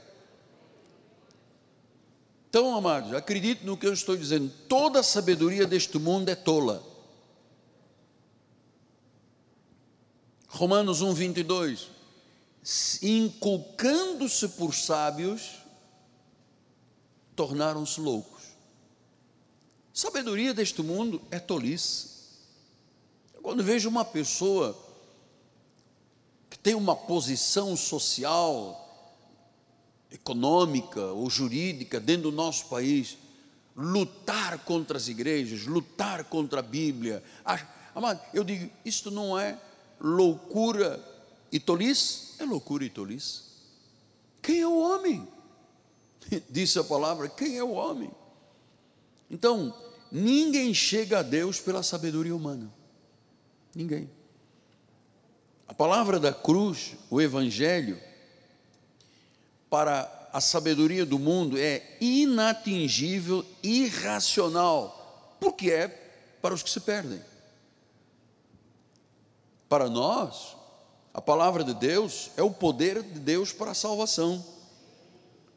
Então, 2.46 2.76
amados, 2.76 3.14
acredite 3.14 3.64
no 3.64 3.74
que 3.74 3.86
eu 3.86 3.92
estou 3.94 4.14
dizendo: 4.14 4.52
toda 4.68 5.00
a 5.00 5.02
sabedoria 5.02 5.66
deste 5.66 5.98
mundo 5.98 6.28
é 6.28 6.34
tola. 6.34 6.84
Romanos 10.48 11.00
1, 11.00 11.14
22. 11.14 11.88
Inculcando-se 13.00 14.46
por 14.46 14.74
sábios, 14.74 15.54
tornaram-se 17.34 17.98
loucos. 17.98 18.42
Sabedoria 19.90 20.52
deste 20.52 20.82
mundo 20.82 21.22
é 21.30 21.38
tolice. 21.38 22.13
Quando 23.44 23.62
vejo 23.62 23.90
uma 23.90 24.06
pessoa 24.06 24.74
que 26.48 26.58
tem 26.58 26.74
uma 26.74 26.96
posição 26.96 27.76
social, 27.76 28.80
econômica 30.10 31.04
ou 31.12 31.28
jurídica 31.28 32.00
dentro 32.00 32.30
do 32.30 32.32
nosso 32.32 32.64
país, 32.70 33.18
lutar 33.76 34.60
contra 34.60 34.96
as 34.96 35.08
igrejas, 35.08 35.66
lutar 35.66 36.24
contra 36.24 36.60
a 36.60 36.62
Bíblia. 36.62 37.22
Amado, 37.94 38.18
eu 38.32 38.44
digo, 38.44 38.70
isto 38.82 39.10
não 39.10 39.38
é 39.38 39.60
loucura 40.00 40.98
e 41.52 41.60
tolice? 41.60 42.36
É 42.38 42.46
loucura 42.46 42.86
e 42.86 42.88
tolice. 42.88 43.42
Quem 44.40 44.62
é 44.62 44.66
o 44.66 44.78
homem? 44.78 45.28
Disse 46.48 46.78
a 46.78 46.84
palavra, 46.84 47.28
quem 47.28 47.58
é 47.58 47.62
o 47.62 47.72
homem? 47.72 48.10
Então, 49.30 49.76
ninguém 50.10 50.72
chega 50.72 51.18
a 51.18 51.22
Deus 51.22 51.60
pela 51.60 51.82
sabedoria 51.82 52.34
humana. 52.34 52.72
Ninguém. 53.74 54.08
A 55.66 55.74
palavra 55.74 56.20
da 56.20 56.32
cruz, 56.32 56.94
o 57.10 57.20
Evangelho, 57.20 57.98
para 59.68 60.28
a 60.32 60.40
sabedoria 60.40 61.06
do 61.06 61.18
mundo 61.18 61.58
é 61.58 61.96
inatingível, 62.00 63.44
irracional, 63.62 65.36
porque 65.40 65.70
é 65.70 65.88
para 66.40 66.54
os 66.54 66.62
que 66.62 66.70
se 66.70 66.80
perdem. 66.80 67.20
Para 69.68 69.88
nós, 69.88 70.56
a 71.12 71.20
palavra 71.20 71.64
de 71.64 71.74
Deus 71.74 72.30
é 72.36 72.42
o 72.42 72.50
poder 72.50 73.02
de 73.02 73.18
Deus 73.18 73.52
para 73.52 73.70
a 73.70 73.74
salvação. 73.74 74.44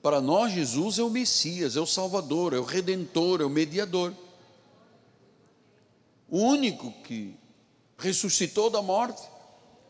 Para 0.02 0.22
nós, 0.22 0.54
Jesus 0.54 1.00
é 1.00 1.04
o 1.04 1.10
Messias, 1.10 1.76
é 1.76 1.80
o 1.80 1.86
Salvador, 1.86 2.54
é 2.54 2.58
o 2.60 2.64
Redentor, 2.64 3.42
é 3.42 3.46
o 3.46 3.50
Mediador. 3.50 4.14
O 6.30 6.40
único 6.40 6.92
que 7.04 7.36
ressuscitou 7.98 8.70
da 8.70 8.82
morte. 8.82 9.22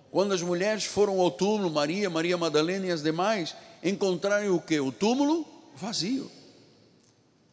Quando 0.09 0.33
as 0.33 0.41
mulheres 0.41 0.85
foram 0.85 1.19
ao 1.19 1.29
túmulo, 1.29 1.69
Maria, 1.69 2.09
Maria 2.09 2.37
Madalena 2.37 2.87
e 2.87 2.91
as 2.91 3.03
demais, 3.03 3.55
encontraram 3.83 4.55
o 4.55 4.61
que? 4.61 4.79
O 4.79 4.91
túmulo 4.91 5.45
vazio. 5.75 6.31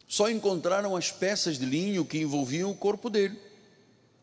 Só 0.07 0.29
encontraram 0.29 0.95
as 0.95 1.11
peças 1.11 1.57
de 1.57 1.65
linho 1.65 2.05
que 2.05 2.19
envolviam 2.19 2.71
o 2.71 2.75
corpo 2.75 3.09
dele, 3.09 3.37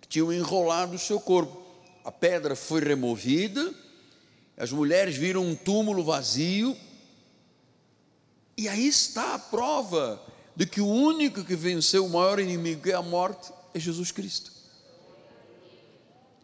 que 0.01 0.09
tinham 0.09 0.33
enrolado 0.33 0.95
o 0.95 0.99
seu 0.99 1.21
corpo. 1.21 1.61
A 2.05 2.11
pedra 2.11 2.57
foi 2.57 2.81
removida, 2.81 3.73
as 4.57 4.73
mulheres 4.73 5.17
viram 5.17 5.45
um 5.45 5.55
túmulo 5.55 6.03
vazio, 6.03 6.77
e 8.57 8.69
aí 8.69 8.87
está 8.87 9.35
a 9.35 9.39
prova 9.39 10.21
de 10.55 10.67
que 10.67 10.81
o 10.81 10.87
único 10.87 11.45
que 11.45 11.57
venceu 11.57 12.07
o 12.07 12.11
maior 12.11 12.39
inimigo, 12.39 12.83
que 12.83 12.91
é 12.91 12.95
a 12.95 13.03
morte, 13.03 13.53
é 13.75 13.81
Jesus 13.81 14.11
Cristo. 14.11 14.62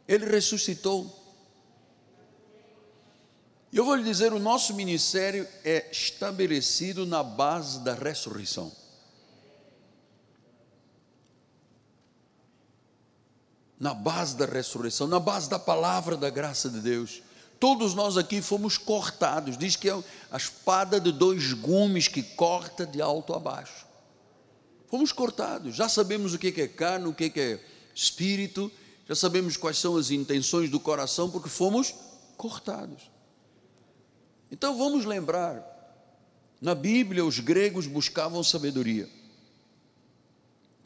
Ele 0.09 0.25
ressuscitou. 0.25 1.15
E 3.71 3.77
eu 3.77 3.85
vou 3.85 3.95
lhe 3.95 4.03
dizer: 4.03 4.33
o 4.33 4.39
nosso 4.39 4.75
ministério 4.75 5.47
é 5.63 5.91
estabelecido 5.93 7.05
na 7.05 7.23
base 7.23 7.81
da 7.81 7.93
ressurreição. 7.93 8.73
Na 13.79 13.95
base 13.95 14.37
da 14.37 14.47
ressurreição, 14.47 15.07
na 15.07 15.21
base 15.21 15.49
da 15.49 15.59
palavra 15.59 16.17
da 16.17 16.31
graça 16.31 16.69
de 16.71 16.81
Deus. 16.81 17.23
Todos 17.61 17.93
nós 17.93 18.17
aqui 18.17 18.41
fomos 18.41 18.79
cortados, 18.79 19.59
diz 19.59 19.75
que 19.75 19.91
é 19.91 20.05
a 20.31 20.37
espada 20.37 21.01
de 21.01 21.11
dois 21.11 21.53
gumes 21.53 22.07
que 22.07 22.23
corta 22.23 22.87
de 22.87 23.03
alto 23.03 23.35
a 23.35 23.39
baixo. 23.39 23.87
Fomos 24.89 25.13
cortados, 25.13 25.75
já 25.75 25.89
sabemos 25.89 26.33
o 26.33 26.39
que 26.39 26.61
é 26.61 26.69
carne, 26.69 27.09
o 27.09 27.13
que 27.13 27.33
é 27.37 27.61
espírito, 27.95 28.71
já 29.09 29.15
sabemos 29.15 29.57
quais 29.57 29.79
são 29.79 29.97
as 29.97 30.11
intenções 30.11 30.69
do 30.69 30.79
coração, 30.79 31.31
porque 31.31 31.49
fomos 31.49 31.95
cortados. 32.37 33.11
Então 34.53 34.77
vamos 34.77 35.07
lembrar, 35.07 35.65
na 36.61 36.75
Bíblia 36.75 37.25
os 37.25 37.41
gregos 37.41 37.87
buscavam 37.87 38.45
sabedoria. 38.45 39.09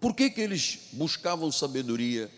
Por 0.00 0.14
que, 0.14 0.30
que 0.30 0.40
eles 0.40 0.88
buscavam 0.92 1.50
sabedoria? 1.50 2.30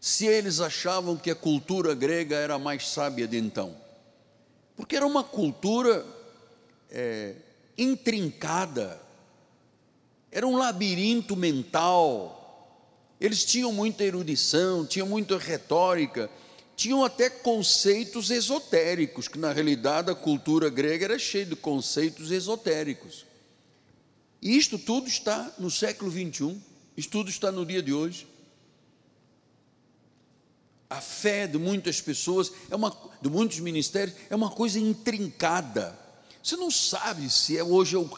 Se 0.00 0.26
eles 0.26 0.60
achavam 0.60 1.16
que 1.16 1.30
a 1.30 1.34
cultura 1.34 1.94
grega 1.94 2.36
era 2.36 2.54
a 2.54 2.58
mais 2.58 2.88
sábia 2.88 3.26
de 3.26 3.38
então. 3.38 3.76
Porque 4.74 4.96
era 4.96 5.06
uma 5.06 5.24
cultura 5.24 6.04
é, 6.90 7.34
intrincada, 7.76 9.00
era 10.30 10.46
um 10.46 10.56
labirinto 10.56 11.34
mental. 11.34 12.35
Eles 13.20 13.44
tinham 13.44 13.72
muita 13.72 14.04
erudição, 14.04 14.84
tinham 14.84 15.06
muita 15.06 15.38
retórica, 15.38 16.30
tinham 16.76 17.02
até 17.02 17.30
conceitos 17.30 18.30
esotéricos, 18.30 19.26
que 19.26 19.38
na 19.38 19.52
realidade 19.52 20.10
a 20.10 20.14
cultura 20.14 20.68
grega 20.68 21.06
era 21.06 21.18
cheia 21.18 21.46
de 21.46 21.56
conceitos 21.56 22.30
esotéricos. 22.30 23.24
E 24.42 24.56
isto 24.56 24.78
tudo 24.78 25.08
está 25.08 25.54
no 25.58 25.70
século 25.70 26.10
21, 26.10 26.60
isto 26.96 27.10
tudo 27.10 27.30
está 27.30 27.50
no 27.50 27.64
dia 27.64 27.82
de 27.82 27.94
hoje. 27.94 28.28
A 30.88 31.00
fé 31.00 31.46
de 31.46 31.58
muitas 31.58 32.00
pessoas, 32.00 32.52
é 32.70 32.76
uma, 32.76 32.94
de 33.20 33.30
muitos 33.30 33.58
ministérios, 33.58 34.16
é 34.28 34.36
uma 34.36 34.50
coisa 34.50 34.78
intrincada. 34.78 35.98
Você 36.42 36.56
não 36.56 36.70
sabe 36.70 37.28
se 37.30 37.56
é 37.56 37.64
hoje 37.64 37.96
é 37.96 37.98
o, 37.98 38.08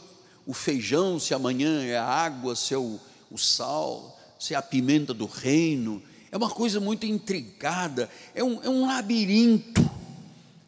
o 0.44 0.52
feijão, 0.52 1.18
se 1.20 1.32
amanhã 1.32 1.84
é 1.84 1.96
a 1.96 2.04
água, 2.04 2.56
se 2.56 2.74
é 2.74 2.76
o, 2.76 2.98
o 3.30 3.38
sal, 3.38 4.18
se 4.38 4.54
é 4.54 4.56
a 4.56 4.62
pimenta 4.62 5.12
do 5.12 5.26
reino. 5.26 6.02
É 6.30 6.36
uma 6.36 6.50
coisa 6.50 6.78
muito 6.78 7.06
intricada, 7.06 8.08
é 8.34 8.44
um, 8.44 8.62
é 8.62 8.68
um 8.68 8.86
labirinto. 8.86 9.80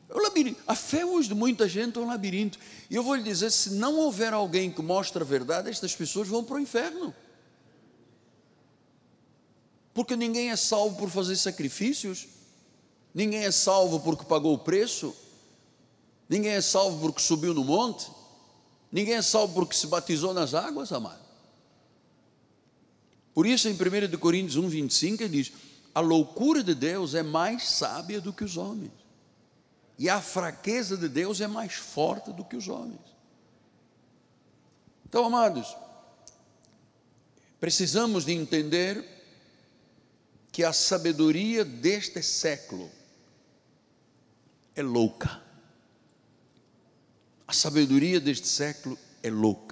É 0.09 0.15
um 0.15 0.23
labirinto. 0.23 0.61
A 0.67 0.75
fé 0.75 1.05
hoje 1.05 1.29
de 1.29 1.35
muita 1.35 1.69
gente 1.69 1.99
é 1.99 2.01
um 2.01 2.07
labirinto. 2.07 2.59
E 2.89 2.97
eu 2.97 3.03
vou 3.03 3.15
lhe 3.15 3.23
dizer: 3.23 3.51
se 3.51 3.71
não 3.71 3.99
houver 3.99 4.33
alguém 4.33 4.71
que 4.71 4.83
mostre 4.83 5.23
a 5.23 5.27
verdade, 5.27 5.71
estas 5.71 5.95
pessoas 5.95 6.27
vão 6.27 6.43
para 6.43 6.57
o 6.57 6.61
inferno. 6.61 7.15
Porque 9.95 10.17
ninguém 10.17 10.51
é 10.51 10.57
salvo 10.57 10.97
por 10.97 11.11
fazer 11.11 11.37
sacrifícios, 11.37 12.27
ninguém 13.15 13.45
é 13.45 13.51
salvo 13.51 14.01
porque 14.01 14.25
pagou 14.25 14.55
o 14.55 14.59
preço, 14.59 15.15
ninguém 16.29 16.53
é 16.53 16.61
salvo 16.61 17.01
porque 17.01 17.21
subiu 17.21 17.53
no 17.53 17.65
monte, 17.65 18.11
ninguém 18.91 19.15
é 19.15 19.23
salvo 19.23 19.53
porque 19.53 19.75
se 19.75 19.87
batizou 19.87 20.33
nas 20.33 20.55
águas, 20.55 20.93
amado. 20.93 21.30
Por 23.35 23.47
isso, 23.47 23.69
em 23.69 23.73
1 23.73 24.19
Coríntios 24.19 24.57
1, 24.57 24.69
25, 24.69 25.23
ele 25.23 25.43
diz: 25.43 25.53
a 25.95 26.01
loucura 26.01 26.63
de 26.63 26.75
Deus 26.75 27.15
é 27.15 27.23
mais 27.23 27.69
sábia 27.69 28.21
do 28.21 28.33
que 28.33 28.45
os 28.45 28.57
homens, 28.57 28.93
e 29.99 30.09
a 30.09 30.21
fraqueza 30.21 30.97
de 30.97 31.09
Deus 31.09 31.41
é 31.41 31.47
mais 31.47 31.75
forte 31.75 32.33
do 32.33 32.45
que 32.45 32.57
os 32.57 32.69
homens. 32.69 33.01
Então, 35.09 35.25
amados, 35.25 35.77
precisamos 37.59 38.25
de 38.25 38.33
entender 38.33 39.05
que 40.53 40.65
a 40.65 40.73
sabedoria 40.73 41.65
deste 41.65 42.23
século 42.23 42.91
é 44.75 44.83
louca. 44.83 45.43
A 47.47 47.53
sabedoria 47.53 48.21
deste 48.21 48.47
século 48.47 48.97
é 49.23 49.31
louca. 49.31 49.70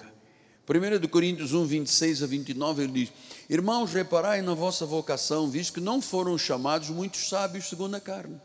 1 0.69 1.07
Coríntios 1.07 1.51
1, 1.51 1.65
26 1.65 2.21
a 2.21 2.27
29, 2.27 2.83
ele 2.83 2.91
diz: 2.91 3.13
Irmãos, 3.49 3.91
reparai 3.91 4.43
na 4.43 4.53
vossa 4.53 4.85
vocação, 4.85 5.49
visto 5.49 5.73
que 5.73 5.81
não 5.81 5.99
foram 5.99 6.37
chamados 6.37 6.89
muitos 6.89 7.27
sábios 7.27 7.67
segundo 7.67 7.95
a 7.95 7.99
carne, 7.99 8.39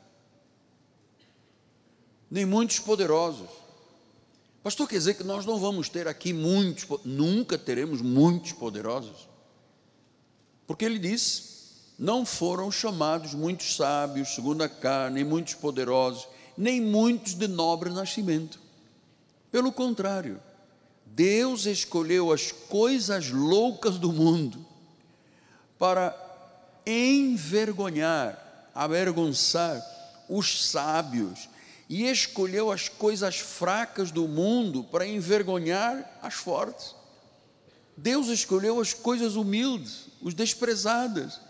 nem 2.31 2.47
muitos 2.47 2.79
poderosos. 2.79 3.51
Pastor, 4.63 4.89
quer 4.89 4.97
dizer 4.97 5.15
que 5.15 5.23
nós 5.23 5.45
não 5.45 5.59
vamos 5.59 5.91
ter 5.91 6.09
aqui 6.09 6.33
muitos, 6.33 6.87
nunca 7.05 7.59
teremos 7.59 8.01
muitos 8.01 8.53
poderosos, 8.53 9.29
porque 10.67 10.87
ele 10.87 10.99
disse: 10.99 11.43
não 11.99 12.25
foram 12.25 12.71
chamados 12.71 13.35
muitos 13.35 13.77
sábios 13.77 14.35
segundo 14.35 14.63
a 14.63 14.69
carne, 14.69 15.17
nem 15.17 15.25
muitos 15.25 15.53
poderosos, 15.53 16.27
nem 16.57 16.81
muitos 16.81 17.35
de 17.35 17.47
nobre 17.47 17.91
nascimento. 17.91 18.59
Pelo 19.53 19.71
contrário, 19.71 20.41
Deus 21.15 21.65
escolheu 21.65 22.33
as 22.33 22.51
coisas 22.51 23.31
loucas 23.31 23.99
do 23.99 24.13
mundo 24.13 24.67
para 25.79 26.13
envergonhar, 26.85 28.71
avergonçar 28.75 29.81
os 30.29 30.69
sábios, 30.69 31.49
e 31.89 32.07
escolheu 32.07 32.73
as 32.73 32.89
coisas 32.89 33.39
fracas 33.39 34.11
do 34.11 34.27
mundo 34.27 34.83
para 34.83 35.07
envergonhar 35.07 36.19
as 36.21 36.35
fortes. 36.35 36.97
Deus 37.97 38.27
escolheu 38.27 38.81
as 38.81 38.93
coisas 38.93 39.37
humildes, 39.37 40.09
os 40.21 40.35
desprezadas, 40.35 41.41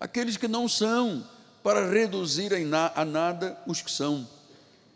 aqueles 0.00 0.36
que 0.36 0.48
não 0.48 0.68
são, 0.68 1.24
para 1.62 1.88
reduzir 1.88 2.50
a 2.52 3.04
nada 3.04 3.56
os 3.68 3.80
que 3.80 3.90
são, 3.90 4.28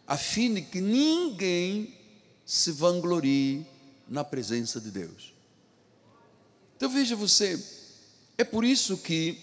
a 0.05 0.17
fim 0.17 0.55
de 0.55 0.63
que 0.63 0.81
ninguém 0.81 1.95
se 2.45 2.73
vanglorie 2.73 3.65
na 4.11 4.25
presença 4.25 4.81
de 4.81 4.91
Deus. 4.91 5.33
Então 6.77 6.91
veja 6.91 7.15
você, 7.15 7.63
é 8.37 8.43
por 8.43 8.65
isso 8.65 8.99
que 8.99 9.39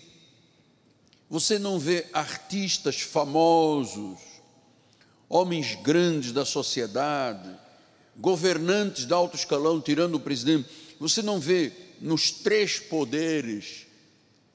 você 1.30 1.58
não 1.58 1.80
vê 1.80 2.06
artistas 2.12 3.00
famosos, 3.00 4.20
homens 5.30 5.76
grandes 5.76 6.34
da 6.34 6.44
sociedade, 6.44 7.50
governantes 8.18 9.06
de 9.06 9.14
alto 9.14 9.38
escalão 9.38 9.80
tirando 9.80 10.16
o 10.16 10.20
presidente, 10.20 10.70
você 11.00 11.22
não 11.22 11.40
vê 11.40 11.72
nos 12.02 12.32
três 12.32 12.80
poderes 12.80 13.86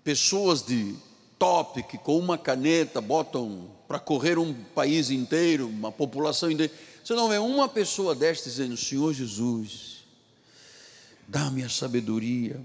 pessoas 0.05 0.63
de 0.63 0.95
top 1.39 1.83
que 1.85 1.97
com 1.97 2.19
uma 2.19 2.37
caneta 2.37 3.01
botam 3.01 3.71
para 3.87 3.99
correr 3.99 4.39
um 4.39 4.53
país 4.53 5.11
inteiro, 5.11 5.69
uma 5.69 5.93
população 5.93 6.51
inteira. 6.51 6.73
Você 7.05 7.15
não 7.15 7.29
vê 7.29 7.39
uma 7.39 7.69
pessoa 7.69 8.15
desta 8.15 8.49
dizendo: 8.49 8.77
Senhor 8.77 9.13
Jesus, 9.13 10.02
dá-me 11.27 11.63
a 11.63 11.69
sabedoria, 11.69 12.61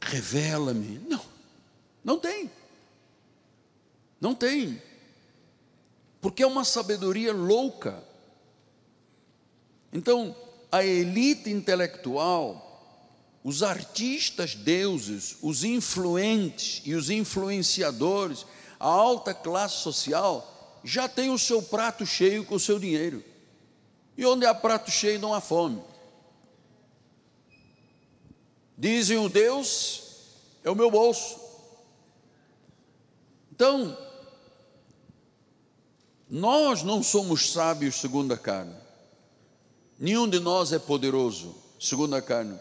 revela-me. 0.00 0.98
Não, 1.08 1.24
não 2.04 2.18
tem. 2.18 2.50
Não 4.20 4.34
tem. 4.34 4.82
Porque 6.20 6.42
é 6.42 6.46
uma 6.46 6.64
sabedoria 6.64 7.32
louca. 7.32 8.02
Então, 9.92 10.34
a 10.72 10.84
elite 10.84 11.50
intelectual, 11.50 12.64
os 13.44 13.62
artistas 13.62 14.54
deuses, 14.54 15.36
os 15.42 15.62
influentes 15.62 16.82
e 16.84 16.94
os 16.94 17.10
influenciadores, 17.10 18.46
a 18.80 18.86
alta 18.86 19.32
classe 19.32 19.82
social, 19.82 20.80
já 20.82 21.08
tem 21.08 21.30
o 21.30 21.38
seu 21.38 21.62
prato 21.62 22.04
cheio 22.04 22.44
com 22.44 22.56
o 22.56 22.60
seu 22.60 22.78
dinheiro. 22.78 23.22
E 24.16 24.24
onde 24.26 24.46
há 24.46 24.54
prato 24.54 24.90
cheio 24.90 25.20
não 25.20 25.34
há 25.34 25.40
fome. 25.40 25.82
Dizem 28.76 29.18
o 29.18 29.28
Deus 29.28 30.02
é 30.62 30.70
o 30.70 30.74
meu 30.74 30.90
bolso. 30.90 31.38
Então, 33.52 33.96
nós 36.28 36.82
não 36.82 37.02
somos 37.02 37.52
sábios 37.52 37.96
segundo 37.96 38.34
a 38.34 38.38
carne. 38.38 38.74
Nenhum 39.98 40.28
de 40.28 40.40
nós 40.40 40.72
é 40.72 40.78
poderoso 40.78 41.54
segundo 41.78 42.16
a 42.16 42.22
carne 42.22 42.58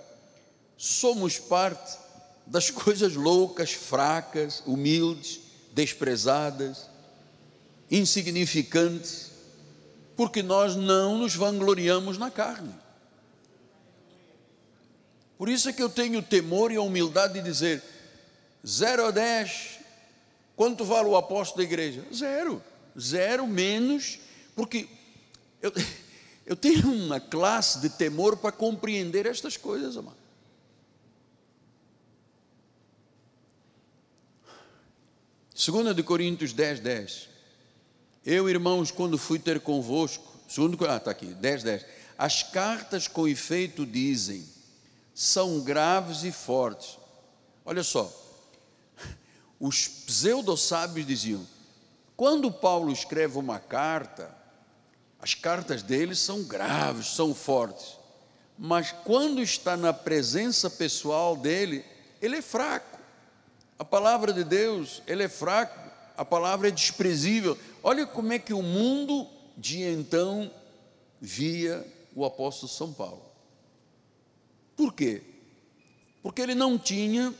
somos 0.77 1.39
parte 1.39 1.97
das 2.45 2.69
coisas 2.71 3.15
loucas, 3.15 3.71
fracas, 3.71 4.61
humildes, 4.65 5.39
desprezadas, 5.71 6.89
insignificantes, 7.89 9.31
porque 10.15 10.43
nós 10.43 10.75
não 10.75 11.17
nos 11.17 11.35
vangloriamos 11.35 12.17
na 12.17 12.29
carne. 12.29 12.73
Por 15.43 15.49
isso 15.49 15.67
é 15.67 15.73
que 15.73 15.83
eu 15.83 15.89
tenho 15.89 16.21
temor 16.21 16.71
e 16.71 16.77
a 16.77 16.81
humildade 16.81 17.33
de 17.33 17.41
dizer: 17.41 17.83
zero 18.65 19.05
a 19.05 19.11
dez, 19.11 19.77
quanto 20.55 20.85
vale 20.85 21.09
o 21.09 21.17
apóstolo 21.17 21.57
da 21.57 21.63
igreja? 21.65 22.01
Zero, 22.13 22.63
zero 22.97 23.45
menos, 23.45 24.19
porque 24.55 24.87
eu, 25.61 25.73
eu 26.47 26.55
tenho 26.55 26.89
uma 26.93 27.19
classe 27.19 27.81
de 27.81 27.89
temor 27.89 28.37
para 28.37 28.53
compreender 28.53 29.25
estas 29.25 29.57
coisas, 29.57 29.97
amado. 29.97 30.15
2 35.53 35.93
de 35.93 36.03
Coríntios 36.03 36.53
10, 36.53 36.79
10. 36.79 37.29
Eu, 38.25 38.49
irmãos, 38.49 38.91
quando 38.91 39.17
fui 39.17 39.39
ter 39.39 39.59
convosco, 39.59 40.23
segundo, 40.47 40.77
ah, 40.87 40.95
está 40.95 41.11
aqui, 41.11 41.25
10, 41.25 41.63
10. 41.63 41.85
As 42.17 42.43
cartas 42.43 43.09
com 43.09 43.27
efeito 43.27 43.85
dizem, 43.85 44.52
são 45.13 45.61
graves 45.61 46.23
e 46.23 46.31
fortes. 46.31 46.97
Olha 47.65 47.83
só, 47.83 48.11
os 49.59 49.87
pseudo-sábios 49.87 51.05
diziam, 51.05 51.45
quando 52.15 52.51
Paulo 52.51 52.91
escreve 52.91 53.37
uma 53.37 53.59
carta, 53.59 54.35
as 55.19 55.33
cartas 55.33 55.81
dele 55.81 56.15
são 56.15 56.43
graves, 56.43 57.07
são 57.07 57.33
fortes, 57.33 57.97
mas 58.57 58.91
quando 58.91 59.41
está 59.41 59.75
na 59.75 59.93
presença 59.93 60.69
pessoal 60.69 61.35
dele, 61.35 61.83
ele 62.21 62.37
é 62.37 62.41
fraco. 62.41 62.99
A 63.79 63.83
palavra 63.85 64.31
de 64.31 64.43
Deus, 64.43 65.01
ele 65.07 65.23
é 65.23 65.29
fraco, 65.29 65.79
a 66.15 66.23
palavra 66.23 66.67
é 66.67 66.71
desprezível. 66.71 67.57
Olha 67.81 68.05
como 68.05 68.31
é 68.31 68.39
que 68.39 68.53
o 68.53 68.61
mundo 68.61 69.27
de 69.57 69.81
então 69.81 70.51
via 71.19 71.85
o 72.15 72.23
apóstolo 72.25 72.71
São 72.71 72.93
Paulo. 72.93 73.32
Por 74.75 74.93
quê? 74.93 75.21
Porque 76.21 76.41
ele 76.41 76.55
não 76.55 76.77
tinha 76.77 77.33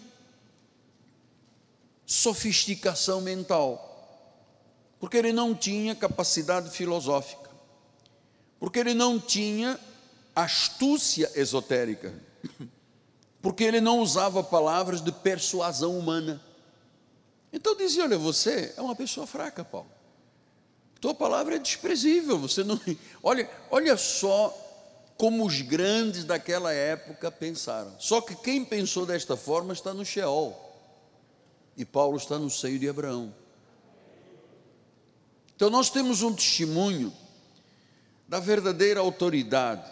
sofisticação 2.06 3.22
mental, 3.22 3.90
porque 5.00 5.18
ele 5.18 5.32
não 5.32 5.56
tinha 5.56 5.96
capacidade 5.96 6.70
filosófica, 6.70 7.50
porque 8.60 8.80
ele 8.80 8.94
não 8.94 9.20
tinha 9.20 9.80
astúcia 10.36 11.32
esotérica 11.36 12.14
porque 13.44 13.66
ele 13.66 13.82
não 13.82 14.00
usava 14.00 14.42
palavras 14.42 15.02
de 15.02 15.12
persuasão 15.12 16.00
humana. 16.00 16.42
Então 17.52 17.76
dizia: 17.76 18.04
Olha, 18.04 18.18
você 18.18 18.74
é 18.78 18.82
uma 18.82 18.96
pessoa 18.96 19.28
fraca, 19.28 19.66
Paulo. 19.66 19.92
Tua 21.02 21.14
palavra 21.14 21.58
é 21.58 21.60
desprezível. 21.60 22.40
Você 22.40 22.64
não. 22.64 22.80
Olha, 23.22 23.50
olha 23.70 23.98
só 23.98 24.58
como 25.24 25.46
os 25.46 25.62
grandes 25.62 26.26
daquela 26.26 26.74
época 26.74 27.32
pensaram. 27.32 27.96
Só 27.98 28.20
que 28.20 28.36
quem 28.36 28.66
pensou 28.66 29.06
desta 29.06 29.38
forma 29.38 29.72
está 29.72 29.94
no 29.94 30.04
Sheol. 30.04 30.54
E 31.78 31.86
Paulo 31.86 32.18
está 32.18 32.38
no 32.38 32.50
seio 32.50 32.78
de 32.78 32.90
Abraão. 32.90 33.34
Então 35.56 35.70
nós 35.70 35.90
temos 35.90 36.24
um 36.24 36.34
testemunho 36.34 37.14
da 38.28 38.42
verdadeira 38.42 39.00
autoridade. 39.00 39.90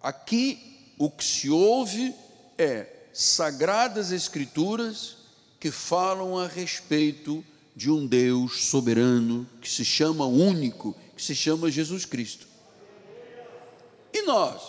Aqui 0.00 0.94
o 0.96 1.10
que 1.10 1.22
se 1.22 1.50
ouve 1.50 2.14
é 2.56 2.86
sagradas 3.12 4.10
escrituras 4.10 5.18
que 5.60 5.70
falam 5.70 6.38
a 6.38 6.48
respeito 6.48 7.44
de 7.76 7.90
um 7.90 8.06
Deus 8.06 8.68
soberano 8.70 9.46
que 9.60 9.68
se 9.68 9.84
chama 9.84 10.24
único, 10.24 10.96
que 11.14 11.22
se 11.22 11.34
chama 11.34 11.70
Jesus 11.70 12.06
Cristo. 12.06 12.53
E 14.14 14.22
nós, 14.22 14.62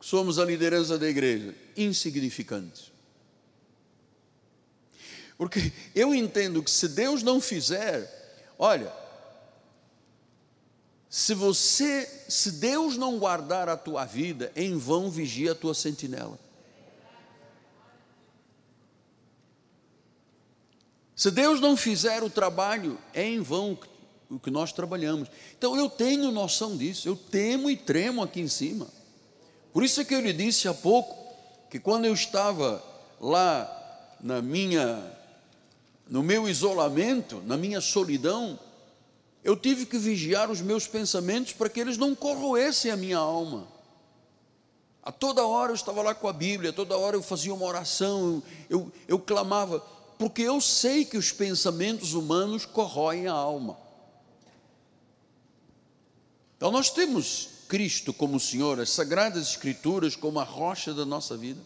que 0.00 0.04
somos 0.04 0.40
a 0.40 0.44
liderança 0.44 0.98
da 0.98 1.08
igreja, 1.08 1.54
insignificantes. 1.76 2.90
Porque 5.38 5.72
eu 5.94 6.12
entendo 6.12 6.60
que 6.60 6.70
se 6.70 6.88
Deus 6.88 7.22
não 7.22 7.40
fizer, 7.40 8.50
olha, 8.58 8.92
se 11.08 11.32
você, 11.32 12.06
se 12.28 12.52
Deus 12.52 12.96
não 12.96 13.20
guardar 13.20 13.68
a 13.68 13.76
tua 13.76 14.04
vida, 14.04 14.50
em 14.56 14.76
vão 14.76 15.08
vigia 15.10 15.52
a 15.52 15.54
tua 15.54 15.72
sentinela. 15.72 16.36
Se 21.14 21.30
Deus 21.30 21.60
não 21.60 21.76
fizer 21.76 22.22
o 22.22 22.28
trabalho, 22.28 22.98
é 23.14 23.24
em 23.24 23.40
vão 23.40 23.78
o 24.30 24.38
que 24.38 24.50
nós 24.50 24.72
trabalhamos. 24.72 25.28
Então 25.56 25.76
eu 25.76 25.88
tenho 25.88 26.30
noção 26.30 26.76
disso, 26.76 27.08
eu 27.08 27.16
temo 27.16 27.70
e 27.70 27.76
tremo 27.76 28.22
aqui 28.22 28.40
em 28.40 28.48
cima. 28.48 28.86
Por 29.72 29.84
isso 29.84 30.00
é 30.00 30.04
que 30.04 30.14
eu 30.14 30.20
lhe 30.20 30.32
disse 30.32 30.68
há 30.68 30.74
pouco 30.74 31.16
que 31.70 31.78
quando 31.78 32.06
eu 32.06 32.14
estava 32.14 32.82
lá 33.20 33.72
na 34.20 34.40
minha 34.40 35.12
no 36.08 36.22
meu 36.22 36.48
isolamento, 36.48 37.42
na 37.44 37.56
minha 37.56 37.80
solidão, 37.80 38.58
eu 39.42 39.56
tive 39.56 39.86
que 39.86 39.98
vigiar 39.98 40.50
os 40.50 40.60
meus 40.60 40.86
pensamentos 40.86 41.52
para 41.52 41.68
que 41.68 41.80
eles 41.80 41.96
não 41.96 42.14
corroessem 42.14 42.90
a 42.90 42.96
minha 42.96 43.18
alma. 43.18 43.66
A 45.02 45.12
toda 45.12 45.46
hora 45.46 45.70
eu 45.70 45.76
estava 45.76 46.02
lá 46.02 46.14
com 46.14 46.28
a 46.28 46.32
Bíblia, 46.32 46.72
toda 46.72 46.96
hora 46.96 47.16
eu 47.16 47.22
fazia 47.22 47.54
uma 47.54 47.64
oração, 47.64 48.42
eu, 48.68 48.80
eu, 48.80 48.92
eu 49.06 49.18
clamava, 49.18 49.80
porque 50.18 50.42
eu 50.42 50.60
sei 50.60 51.04
que 51.04 51.16
os 51.16 51.30
pensamentos 51.30 52.14
humanos 52.14 52.64
corroem 52.64 53.26
a 53.28 53.32
alma. 53.32 53.76
Então 56.56 56.70
nós 56.70 56.90
temos 56.90 57.48
Cristo 57.68 58.12
como 58.12 58.40
Senhor, 58.40 58.80
as 58.80 58.90
Sagradas 58.90 59.48
Escrituras 59.48 60.16
como 60.16 60.38
a 60.38 60.44
rocha 60.44 60.94
da 60.94 61.04
nossa 61.04 61.36
vida. 61.36 61.60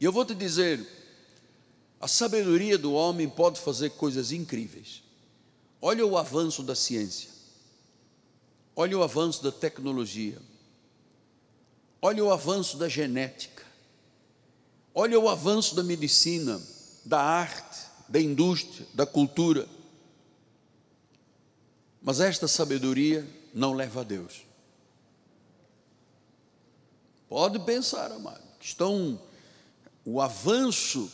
E 0.00 0.04
eu 0.04 0.12
vou 0.12 0.24
te 0.24 0.34
dizer, 0.34 0.86
a 2.00 2.06
sabedoria 2.06 2.76
do 2.76 2.92
homem 2.92 3.28
pode 3.28 3.60
fazer 3.60 3.90
coisas 3.90 4.32
incríveis. 4.32 5.02
Olha 5.80 6.06
o 6.06 6.16
avanço 6.16 6.62
da 6.62 6.74
ciência. 6.74 7.30
Olha 8.76 8.98
o 8.98 9.02
avanço 9.02 9.42
da 9.42 9.52
tecnologia. 9.52 10.40
Olha 12.02 12.24
o 12.24 12.30
avanço 12.30 12.76
da 12.76 12.88
genética. 12.88 13.64
Olha 14.94 15.18
o 15.18 15.28
avanço 15.28 15.74
da 15.74 15.82
medicina, 15.82 16.60
da 17.04 17.20
arte, 17.20 17.80
da 18.08 18.20
indústria, 18.20 18.86
da 18.94 19.06
cultura. 19.06 19.66
Mas 22.04 22.20
esta 22.20 22.46
sabedoria 22.46 23.26
não 23.54 23.72
leva 23.72 24.02
a 24.02 24.04
Deus. 24.04 24.42
Pode 27.26 27.58
pensar, 27.60 28.12
amado, 28.12 28.42
que 28.60 28.66
estão 28.66 29.18
o 30.04 30.20
avanço, 30.20 31.10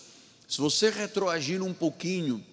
se 0.49 0.61
você 0.61 0.91
retroagir 0.91 1.63
um 1.63 1.73
pouquinho, 1.73 2.45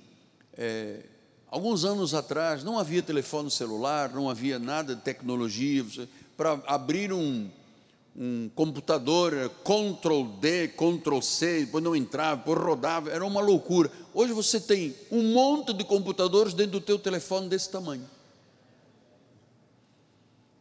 é, 0.56 1.04
alguns 1.50 1.84
anos 1.84 2.14
atrás 2.14 2.64
não 2.64 2.78
havia 2.78 3.02
telefone 3.02 3.50
celular, 3.50 4.14
não 4.14 4.30
havia 4.30 4.60
nada 4.60 4.96
de 4.96 5.02
tecnologia, 5.02 5.84
para 6.38 6.62
abrir 6.68 7.12
um, 7.12 7.50
um 8.16 8.52
computador, 8.54 9.52
Ctrl 9.64 10.26
D, 10.40 10.68
Ctrl 10.68 11.22
C, 11.22 11.62
depois 11.62 11.84
não 11.84 11.96
entrava, 11.96 12.36
depois 12.36 12.60
rodava, 12.60 13.10
era 13.10 13.26
uma 13.26 13.42
loucura. 13.42 13.92
Hoje 14.14 14.32
você 14.32 14.62
tem 14.62 14.96
um 15.10 15.34
monte 15.34 15.74
de 15.74 15.84
computadores 15.84 16.54
dentro 16.54 16.74
do 16.74 16.82
teu 16.82 17.00
telefone 17.00 17.50
desse 17.50 17.72
tamanho. 17.72 18.17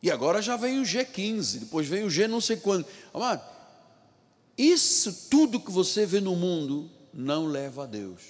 E 0.06 0.10
agora 0.12 0.40
já 0.40 0.56
vem 0.56 0.78
o 0.78 0.84
G15, 0.84 1.58
depois 1.58 1.88
vem 1.88 2.04
o 2.04 2.08
G 2.08 2.28
não 2.28 2.40
sei 2.40 2.56
quando. 2.56 2.86
Amado, 3.12 3.44
isso 4.56 5.26
tudo 5.28 5.58
que 5.58 5.68
você 5.68 6.06
vê 6.06 6.20
no 6.20 6.36
mundo 6.36 6.88
não 7.12 7.46
leva 7.46 7.82
a 7.82 7.86
Deus. 7.86 8.22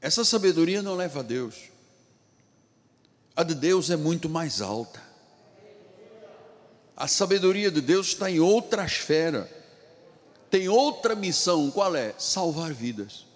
Essa 0.00 0.24
sabedoria 0.24 0.82
não 0.82 0.96
leva 0.96 1.20
a 1.20 1.22
Deus. 1.22 1.70
A 3.36 3.44
de 3.44 3.54
Deus 3.54 3.88
é 3.88 3.96
muito 3.96 4.28
mais 4.28 4.60
alta. 4.60 5.00
A 6.96 7.06
sabedoria 7.06 7.70
de 7.70 7.80
Deus 7.80 8.08
está 8.08 8.28
em 8.28 8.40
outra 8.40 8.84
esfera. 8.84 9.48
Tem 10.50 10.68
outra 10.68 11.14
missão, 11.14 11.70
qual 11.70 11.94
é? 11.94 12.12
Salvar 12.18 12.74
vidas. 12.74 13.30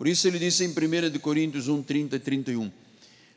Por 0.00 0.08
isso 0.08 0.26
ele 0.26 0.38
disse 0.38 0.64
em 0.64 0.70
1 0.70 1.18
Coríntios 1.18 1.68
1, 1.68 1.82
30 1.82 2.16
e 2.16 2.18
31: 2.18 2.72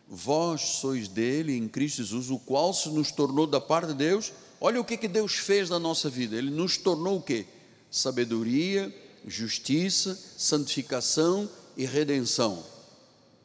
Vós 0.07 0.61
sois 0.61 1.09
dele 1.09 1.57
em 1.57 1.67
Cristo 1.67 1.97
Jesus, 1.97 2.29
o 2.29 2.39
qual 2.39 2.73
se 2.73 2.87
nos 2.87 3.11
tornou 3.11 3.45
da 3.45 3.59
parte 3.59 3.87
de 3.89 3.95
Deus. 3.95 4.31
Olha 4.61 4.79
o 4.79 4.85
que, 4.85 4.95
que 4.95 5.09
Deus 5.09 5.33
fez 5.33 5.69
na 5.69 5.77
nossa 5.77 6.09
vida. 6.09 6.37
Ele 6.37 6.49
nos 6.49 6.77
tornou 6.77 7.17
o 7.17 7.21
que? 7.21 7.45
Sabedoria, 7.91 8.95
justiça, 9.27 10.17
santificação 10.37 11.49
e 11.75 11.85
redenção. 11.85 12.63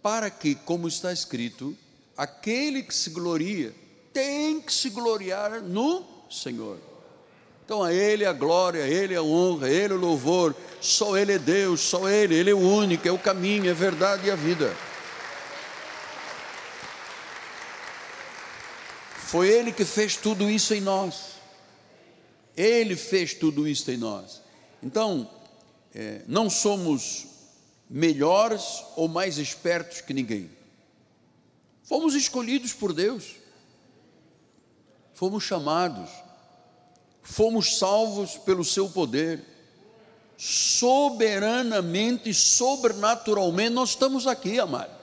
Para 0.01 0.31
que, 0.31 0.55
como 0.55 0.87
está 0.87 1.13
escrito, 1.13 1.77
aquele 2.17 2.85
que 2.85 2.95
se 2.95 3.11
gloria 3.11 3.75
tem 4.13 4.61
que 4.61 4.73
se 4.73 4.91
gloriar 4.91 5.61
no 5.61 6.05
Senhor. 6.31 6.88
Então 7.69 7.83
a 7.83 7.93
Ele 7.93 8.25
a 8.25 8.33
glória, 8.33 8.83
a 8.83 8.89
Ele 8.89 9.15
a 9.15 9.23
honra, 9.23 9.67
a 9.67 9.71
Ele 9.71 9.93
o 9.93 9.99
louvor, 9.99 10.57
só 10.81 11.19
Ele 11.19 11.35
é 11.35 11.39
Deus, 11.39 11.83
só 11.83 12.09
Ele, 12.09 12.35
Ele 12.35 12.49
é 12.49 12.55
o 12.55 12.59
único, 12.59 13.07
é 13.07 13.13
o 13.13 13.19
caminho, 13.19 13.67
é 13.67 13.73
a 13.73 13.75
verdade 13.75 14.27
e 14.27 14.31
a 14.31 14.35
vida. 14.35 14.75
Foi 19.19 19.49
Ele 19.51 19.71
que 19.71 19.85
fez 19.85 20.17
tudo 20.17 20.49
isso 20.49 20.73
em 20.73 20.81
nós. 20.81 21.33
Ele 22.57 22.97
fez 22.97 23.35
tudo 23.35 23.69
isso 23.69 23.91
em 23.91 23.99
nós. 23.99 24.41
Então, 24.83 25.31
é, 25.95 26.23
não 26.27 26.49
somos 26.49 27.27
melhores 27.91 28.83
ou 28.97 29.09
mais 29.09 29.37
espertos 29.37 30.01
que 30.01 30.15
ninguém. 30.15 30.51
Fomos 31.83 32.15
escolhidos 32.15 32.73
por 32.73 32.95
Deus, 32.95 33.37
fomos 35.13 35.45
chamados, 35.45 36.09
fomos 37.29 37.79
salvos 37.79 38.39
pelo 38.39 38.65
seu 38.65 38.89
poder, 38.89 39.45
soberanamente, 40.37 42.33
sobrenaturalmente, 42.33 43.71
nós 43.71 43.91
estamos 43.91 44.27
aqui, 44.27 44.59
amado. 44.59 44.97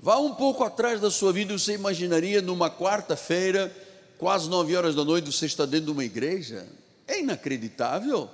Vá 0.00 0.18
um 0.18 0.34
pouco 0.34 0.62
atrás 0.62 1.00
da 1.00 1.10
sua 1.10 1.32
vida, 1.32 1.56
você 1.56 1.72
imaginaria 1.72 2.42
numa 2.42 2.70
quarta-feira, 2.70 3.74
quase 4.18 4.48
nove 4.48 4.76
horas 4.76 4.94
da 4.94 5.04
noite, 5.04 5.32
você 5.32 5.46
está 5.46 5.64
dentro 5.64 5.86
de 5.86 5.92
uma 5.92 6.04
igreja? 6.04 6.68
É 7.08 7.20
inacreditável. 7.20 8.28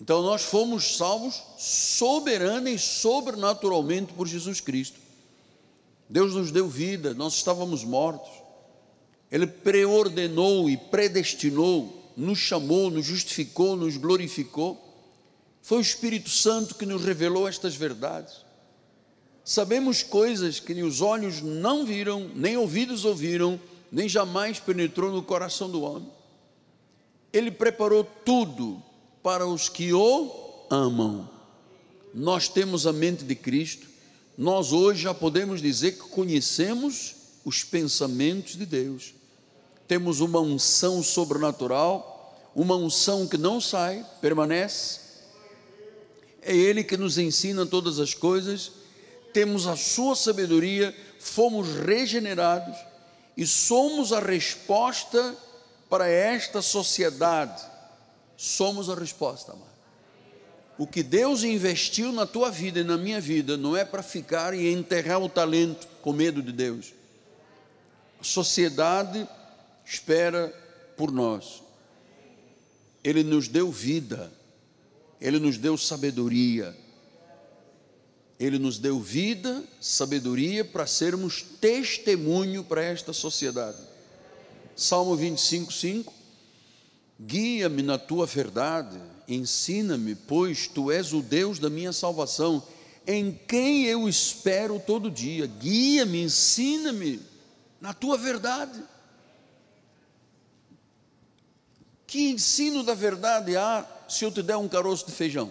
Então 0.00 0.20
nós 0.20 0.42
fomos 0.42 0.96
salvos 0.96 1.40
soberana 1.56 2.68
e 2.68 2.78
sobrenaturalmente 2.78 4.12
por 4.12 4.26
Jesus 4.26 4.60
Cristo. 4.60 4.98
Deus 6.08 6.34
nos 6.34 6.50
deu 6.50 6.68
vida, 6.68 7.14
nós 7.14 7.34
estávamos 7.34 7.84
mortos. 7.84 8.41
Ele 9.32 9.46
preordenou 9.46 10.68
e 10.68 10.76
predestinou, 10.76 12.12
nos 12.14 12.38
chamou, 12.38 12.90
nos 12.90 13.06
justificou, 13.06 13.74
nos 13.74 13.96
glorificou. 13.96 14.78
Foi 15.62 15.78
o 15.78 15.80
Espírito 15.80 16.28
Santo 16.28 16.74
que 16.74 16.84
nos 16.84 17.02
revelou 17.02 17.48
estas 17.48 17.74
verdades. 17.74 18.44
Sabemos 19.42 20.02
coisas 20.02 20.60
que 20.60 20.74
nem 20.74 20.84
os 20.84 21.00
olhos 21.00 21.40
não 21.40 21.86
viram, 21.86 22.30
nem 22.34 22.58
ouvidos 22.58 23.06
ouviram, 23.06 23.58
nem 23.90 24.06
jamais 24.06 24.60
penetrou 24.60 25.10
no 25.10 25.22
coração 25.22 25.70
do 25.70 25.80
homem. 25.80 26.10
Ele 27.32 27.50
preparou 27.50 28.04
tudo 28.04 28.82
para 29.22 29.46
os 29.46 29.70
que 29.70 29.94
o 29.94 30.66
amam. 30.70 31.26
Nós 32.12 32.50
temos 32.50 32.86
a 32.86 32.92
mente 32.92 33.24
de 33.24 33.34
Cristo, 33.34 33.88
nós 34.36 34.72
hoje 34.72 35.04
já 35.04 35.14
podemos 35.14 35.62
dizer 35.62 35.92
que 35.92 36.08
conhecemos 36.10 37.14
os 37.46 37.64
pensamentos 37.64 38.56
de 38.56 38.66
Deus. 38.66 39.14
Temos 39.92 40.20
uma 40.20 40.40
unção 40.40 41.02
sobrenatural, 41.02 42.50
uma 42.56 42.74
unção 42.74 43.28
que 43.28 43.36
não 43.36 43.60
sai, 43.60 44.02
permanece. 44.22 45.00
é 46.40 46.56
Ele 46.56 46.82
que 46.82 46.96
nos 46.96 47.18
ensina 47.18 47.66
todas 47.66 48.00
as 48.00 48.14
coisas, 48.14 48.72
temos 49.34 49.66
a 49.66 49.76
Sua 49.76 50.16
sabedoria, 50.16 50.96
fomos 51.18 51.68
regenerados 51.74 52.74
e 53.36 53.46
somos 53.46 54.14
a 54.14 54.20
resposta 54.20 55.36
para 55.90 56.08
esta 56.08 56.62
sociedade. 56.62 57.62
Somos 58.34 58.88
a 58.88 58.94
resposta, 58.94 59.52
amado. 59.52 59.66
O 60.78 60.86
que 60.86 61.02
Deus 61.02 61.44
investiu 61.44 62.12
na 62.12 62.24
tua 62.24 62.50
vida 62.50 62.80
e 62.80 62.84
na 62.84 62.96
minha 62.96 63.20
vida 63.20 63.58
não 63.58 63.76
é 63.76 63.84
para 63.84 64.02
ficar 64.02 64.54
e 64.54 64.72
enterrar 64.72 65.22
o 65.22 65.28
talento 65.28 65.86
com 66.00 66.14
medo 66.14 66.40
de 66.40 66.50
Deus. 66.50 66.94
A 68.18 68.24
sociedade 68.24 69.28
espera 69.84 70.48
por 70.96 71.10
nós. 71.10 71.62
Ele 73.02 73.22
nos 73.22 73.48
deu 73.48 73.70
vida, 73.70 74.32
Ele 75.20 75.38
nos 75.38 75.58
deu 75.58 75.76
sabedoria, 75.76 76.76
Ele 78.38 78.58
nos 78.58 78.78
deu 78.78 79.00
vida, 79.00 79.64
sabedoria 79.80 80.64
para 80.64 80.86
sermos 80.86 81.42
testemunho 81.60 82.62
para 82.62 82.82
esta 82.82 83.12
sociedade. 83.12 83.78
Salmo 84.76 85.16
25, 85.16 85.72
5. 85.72 86.12
Guia-me 87.20 87.82
na 87.82 87.98
tua 87.98 88.26
verdade, 88.26 89.00
ensina-me, 89.28 90.14
pois 90.14 90.66
tu 90.66 90.90
és 90.90 91.12
o 91.12 91.22
Deus 91.22 91.58
da 91.58 91.70
minha 91.70 91.92
salvação, 91.92 92.62
em 93.06 93.38
quem 93.48 93.84
eu 93.84 94.08
espero 94.08 94.80
todo 94.84 95.10
dia. 95.10 95.46
Guia-me, 95.46 96.22
ensina-me 96.22 97.20
na 97.80 97.92
tua 97.92 98.16
verdade. 98.16 98.82
Que 102.12 102.28
ensino 102.28 102.82
da 102.82 102.92
verdade 102.92 103.56
há 103.56 103.86
se 104.06 104.22
eu 104.22 104.30
te 104.30 104.42
der 104.42 104.58
um 104.58 104.68
caroço 104.68 105.06
de 105.06 105.12
feijão? 105.12 105.50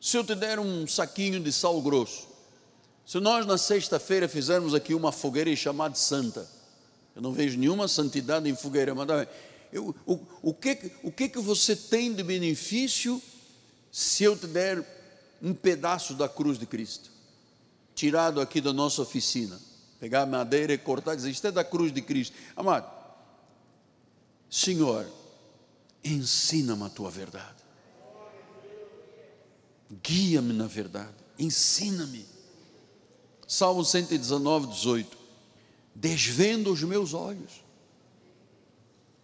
Se 0.00 0.16
eu 0.16 0.24
te 0.24 0.34
der 0.34 0.58
um 0.58 0.84
saquinho 0.84 1.38
de 1.38 1.52
sal 1.52 1.80
grosso? 1.80 2.26
Se 3.06 3.20
nós 3.20 3.46
na 3.46 3.56
sexta-feira 3.56 4.26
fizermos 4.26 4.74
aqui 4.74 4.94
uma 4.94 5.12
fogueira 5.12 5.54
chamada 5.54 5.94
santa, 5.94 6.50
eu 7.14 7.22
não 7.22 7.32
vejo 7.32 7.56
nenhuma 7.56 7.86
santidade 7.86 8.50
em 8.50 8.56
fogueira, 8.56 8.96
mas 8.96 9.06
eu, 9.72 9.94
o, 10.04 10.18
o, 10.42 10.52
que, 10.52 10.90
o 11.04 11.12
que, 11.12 11.28
que 11.28 11.38
você 11.38 11.76
tem 11.76 12.12
de 12.12 12.24
benefício 12.24 13.22
se 13.92 14.24
eu 14.24 14.36
te 14.36 14.48
der 14.48 14.84
um 15.40 15.54
pedaço 15.54 16.14
da 16.14 16.28
cruz 16.28 16.58
de 16.58 16.66
Cristo, 16.66 17.12
tirado 17.94 18.40
aqui 18.40 18.60
da 18.60 18.72
nossa 18.72 19.02
oficina? 19.02 19.60
Pegar 20.00 20.26
madeira 20.26 20.72
e 20.72 20.78
cortar 20.78 21.14
dizer, 21.14 21.30
isto 21.30 21.46
é 21.46 21.52
da 21.52 21.62
cruz 21.62 21.92
de 21.92 22.02
Cristo. 22.02 22.34
Amado, 22.56 22.99
Senhor, 24.50 25.06
ensina-me 26.02 26.82
a 26.82 26.88
tua 26.88 27.08
verdade. 27.08 27.60
Guia-me 30.02 30.52
na 30.52 30.66
verdade. 30.66 31.14
Ensina-me. 31.38 32.26
Salmo 33.46 33.84
119, 33.84 34.66
18. 34.66 35.18
Desvenda 35.94 36.70
os 36.70 36.82
meus 36.82 37.14
olhos, 37.14 37.64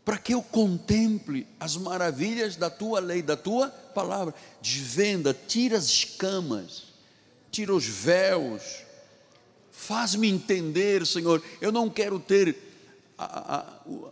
para 0.05 0.19
que 0.19 0.35
eu 0.35 0.43
contemple 0.43 1.47
as 1.59 1.77
maravilhas 1.77 2.57
da 2.57 2.69
tua 2.69 3.01
lei, 3.01 3.23
da 3.23 3.37
tua 3.37 3.69
palavra. 3.69 4.35
Desvenda, 4.61 5.33
tira 5.33 5.79
as 5.79 5.87
escamas, 5.87 6.85
tira 7.51 7.75
os 7.75 7.87
véus, 7.87 8.85
faz-me 9.71 10.29
entender, 10.29 11.07
Senhor. 11.07 11.43
Eu 11.61 11.73
não 11.73 11.89
quero 11.89 12.19
ter 12.19 12.66
a, 13.19 13.57
a, 13.57 13.65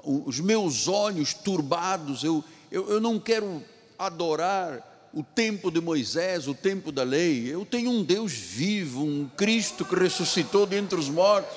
os 0.04 0.40
meus 0.40 0.88
olhos 0.88 1.34
turbados, 1.34 2.24
eu, 2.24 2.42
eu, 2.70 2.88
eu 2.90 3.00
não 3.00 3.18
quero 3.18 3.62
adorar 3.98 5.10
o 5.12 5.22
tempo 5.22 5.70
de 5.70 5.80
Moisés, 5.80 6.48
o 6.48 6.54
tempo 6.54 6.90
da 6.90 7.02
lei. 7.02 7.46
Eu 7.52 7.64
tenho 7.64 7.90
um 7.90 8.02
Deus 8.02 8.32
vivo, 8.32 9.04
um 9.04 9.28
Cristo 9.36 9.84
que 9.84 9.94
ressuscitou 9.94 10.66
dentre 10.66 10.98
os 10.98 11.08
mortos. 11.08 11.56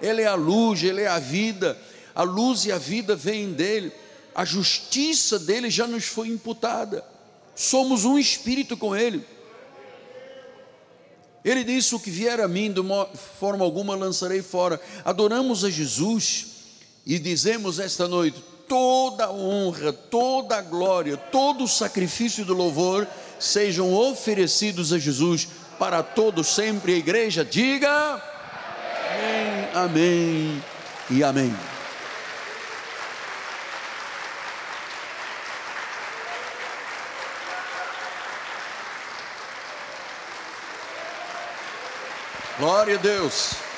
Ele 0.00 0.22
é 0.22 0.26
a 0.26 0.34
luz, 0.34 0.82
ele 0.82 1.00
é 1.00 1.08
a 1.08 1.18
vida. 1.18 1.76
A 2.14 2.22
luz 2.22 2.64
e 2.64 2.72
a 2.72 2.78
vida 2.78 3.16
vêm 3.16 3.52
dele. 3.52 3.90
A 4.34 4.44
justiça 4.44 5.38
dele 5.38 5.68
já 5.68 5.86
nos 5.86 6.04
foi 6.04 6.28
imputada. 6.28 7.04
Somos 7.56 8.04
um 8.04 8.18
espírito 8.18 8.76
com 8.76 8.94
ele. 8.94 9.24
Ele 11.44 11.64
disse: 11.64 11.94
O 11.94 12.00
que 12.00 12.10
vier 12.10 12.40
a 12.40 12.46
mim, 12.46 12.72
de 12.72 12.82
forma 13.40 13.64
alguma 13.64 13.96
lançarei 13.96 14.42
fora. 14.42 14.80
Adoramos 15.04 15.64
a 15.64 15.70
Jesus 15.70 16.51
e 17.04 17.18
dizemos 17.18 17.78
esta 17.78 18.06
noite: 18.06 18.42
toda 18.68 19.30
honra, 19.30 19.92
toda 19.92 20.60
glória, 20.60 21.16
todo 21.16 21.66
sacrifício 21.68 22.44
do 22.44 22.54
louvor 22.54 23.06
sejam 23.38 23.92
oferecidos 23.92 24.92
a 24.92 24.98
Jesus 24.98 25.48
para 25.78 26.02
todos 26.02 26.46
sempre. 26.48 26.94
A 26.94 26.96
igreja 26.96 27.44
diga: 27.44 28.22
Amém, 29.74 29.84
amém 29.84 30.64
e 31.10 31.24
amém. 31.24 31.54
Glória 42.58 42.94
a 42.94 42.98
Deus 42.98 43.71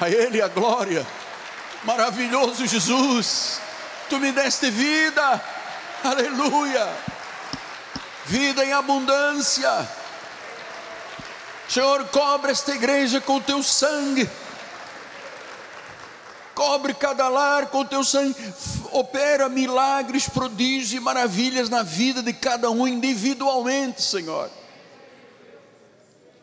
a 0.00 0.08
Ele 0.08 0.40
a 0.40 0.48
glória. 0.48 1.06
Maravilhoso 1.84 2.66
Jesus, 2.66 3.60
tu 4.08 4.18
me 4.18 4.32
deste 4.32 4.70
vida, 4.70 5.42
aleluia, 6.02 6.88
vida 8.26 8.64
em 8.64 8.72
abundância. 8.72 9.88
Senhor, 11.68 12.04
cobre 12.08 12.52
esta 12.52 12.74
igreja 12.74 13.20
com 13.20 13.36
o 13.36 13.40
teu 13.40 13.62
sangue, 13.62 14.28
cobre 16.54 16.94
cada 16.94 17.28
lar 17.28 17.66
com 17.66 17.80
o 17.80 17.84
teu 17.84 18.02
sangue, 18.02 18.36
opera 18.92 19.48
milagres, 19.48 20.28
prodígios 20.28 20.92
e 20.92 21.00
maravilhas 21.00 21.68
na 21.68 21.82
vida 21.82 22.22
de 22.22 22.32
cada 22.32 22.70
um 22.70 22.86
individualmente, 22.86 24.02
Senhor. 24.02 24.50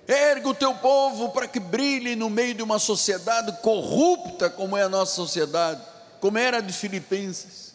Erga 0.07 0.49
o 0.49 0.53
teu 0.53 0.75
povo 0.75 1.29
para 1.29 1.47
que 1.47 1.59
brilhe 1.59 2.15
no 2.15 2.29
meio 2.29 2.53
de 2.53 2.61
uma 2.61 2.77
sociedade 2.77 3.51
corrupta 3.61 4.49
como 4.49 4.75
é 4.75 4.83
a 4.83 4.89
nossa 4.89 5.15
sociedade, 5.15 5.81
como 6.19 6.37
era 6.37 6.57
a 6.57 6.61
de 6.61 6.73
Filipenses. 6.73 7.73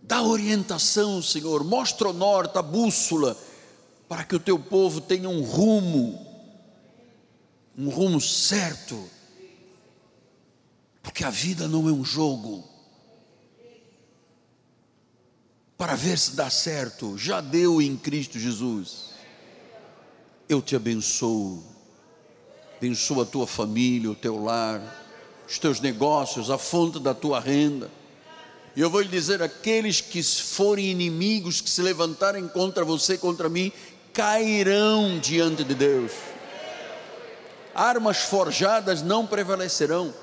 Dá 0.00 0.22
orientação, 0.22 1.22
Senhor, 1.22 1.64
mostra 1.64 2.08
o 2.08 2.12
norte, 2.12 2.58
a 2.58 2.62
bússola, 2.62 3.36
para 4.08 4.24
que 4.24 4.36
o 4.36 4.40
teu 4.40 4.58
povo 4.58 5.00
tenha 5.00 5.28
um 5.28 5.42
rumo, 5.42 6.26
um 7.76 7.88
rumo 7.88 8.20
certo, 8.20 9.08
porque 11.02 11.24
a 11.24 11.30
vida 11.30 11.66
não 11.66 11.88
é 11.88 11.92
um 11.92 12.04
jogo 12.04 12.71
para 15.82 15.96
ver 15.96 16.16
se 16.16 16.36
dá 16.36 16.48
certo. 16.48 17.18
Já 17.18 17.40
deu 17.40 17.82
em 17.82 17.96
Cristo 17.96 18.38
Jesus. 18.38 19.06
Eu 20.48 20.62
te 20.62 20.76
abençoo. 20.76 21.60
Abençoo 22.76 23.20
a 23.20 23.26
tua 23.26 23.48
família, 23.48 24.08
o 24.08 24.14
teu 24.14 24.40
lar, 24.40 24.80
os 25.44 25.58
teus 25.58 25.80
negócios, 25.80 26.50
a 26.50 26.56
fonte 26.56 27.00
da 27.00 27.12
tua 27.12 27.40
renda. 27.40 27.90
E 28.76 28.80
eu 28.80 28.88
vou 28.88 29.00
lhe 29.00 29.08
dizer: 29.08 29.42
aqueles 29.42 30.00
que 30.00 30.22
forem 30.22 30.88
inimigos, 30.88 31.60
que 31.60 31.68
se 31.68 31.82
levantarem 31.82 32.46
contra 32.46 32.84
você, 32.84 33.18
contra 33.18 33.48
mim, 33.48 33.72
cairão 34.12 35.18
diante 35.18 35.64
de 35.64 35.74
Deus. 35.74 36.12
Armas 37.74 38.18
forjadas 38.18 39.02
não 39.02 39.26
prevalecerão. 39.26 40.14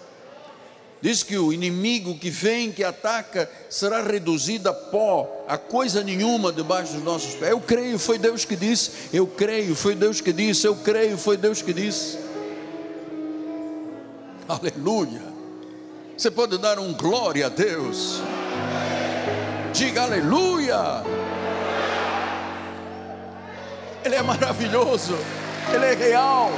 Diz 1.02 1.24
que 1.24 1.38
o 1.38 1.54
inimigo 1.54 2.18
que 2.18 2.30
vem, 2.30 2.74
que 2.74 2.84
ataca, 2.84 3.50
será 3.70 4.04
reduzido 4.04 4.68
a 4.68 4.74
pó, 4.74 5.45
a 5.47 5.58
coisa 5.58 6.04
nenhuma 6.04 6.52
debaixo 6.52 6.93
dos 6.93 7.04
nossos 7.04 7.36
pés. 7.36 7.52
Eu 7.52 7.62
creio, 7.62 7.97
foi 7.97 8.18
Deus 8.18 8.43
que 8.43 8.56
disse. 8.56 8.91
Eu 9.14 9.26
creio, 9.26 9.76
foi 9.76 9.95
Deus 9.95 10.20
que 10.20 10.34
disse. 10.34 10.68
Eu 10.68 10.76
creio, 10.76 11.18
foi 11.18 11.38
Deus 11.38 11.62
que 11.62 11.72
disse. 11.72 12.18
Aleluia. 14.47 15.22
Você 16.18 16.30
pode 16.30 16.58
dar 16.58 16.80
um 16.80 16.93
glória 16.93 17.45
a 17.45 17.50
Deus. 17.50 18.20
Diga 19.72 20.04
aleluia. 20.04 21.02
Ele 24.04 24.16
é 24.16 24.22
maravilhoso. 24.22 25.18
Ele 25.74 25.86
é 25.86 25.93
real. 25.93 26.52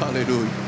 Aleluia. 0.00 0.63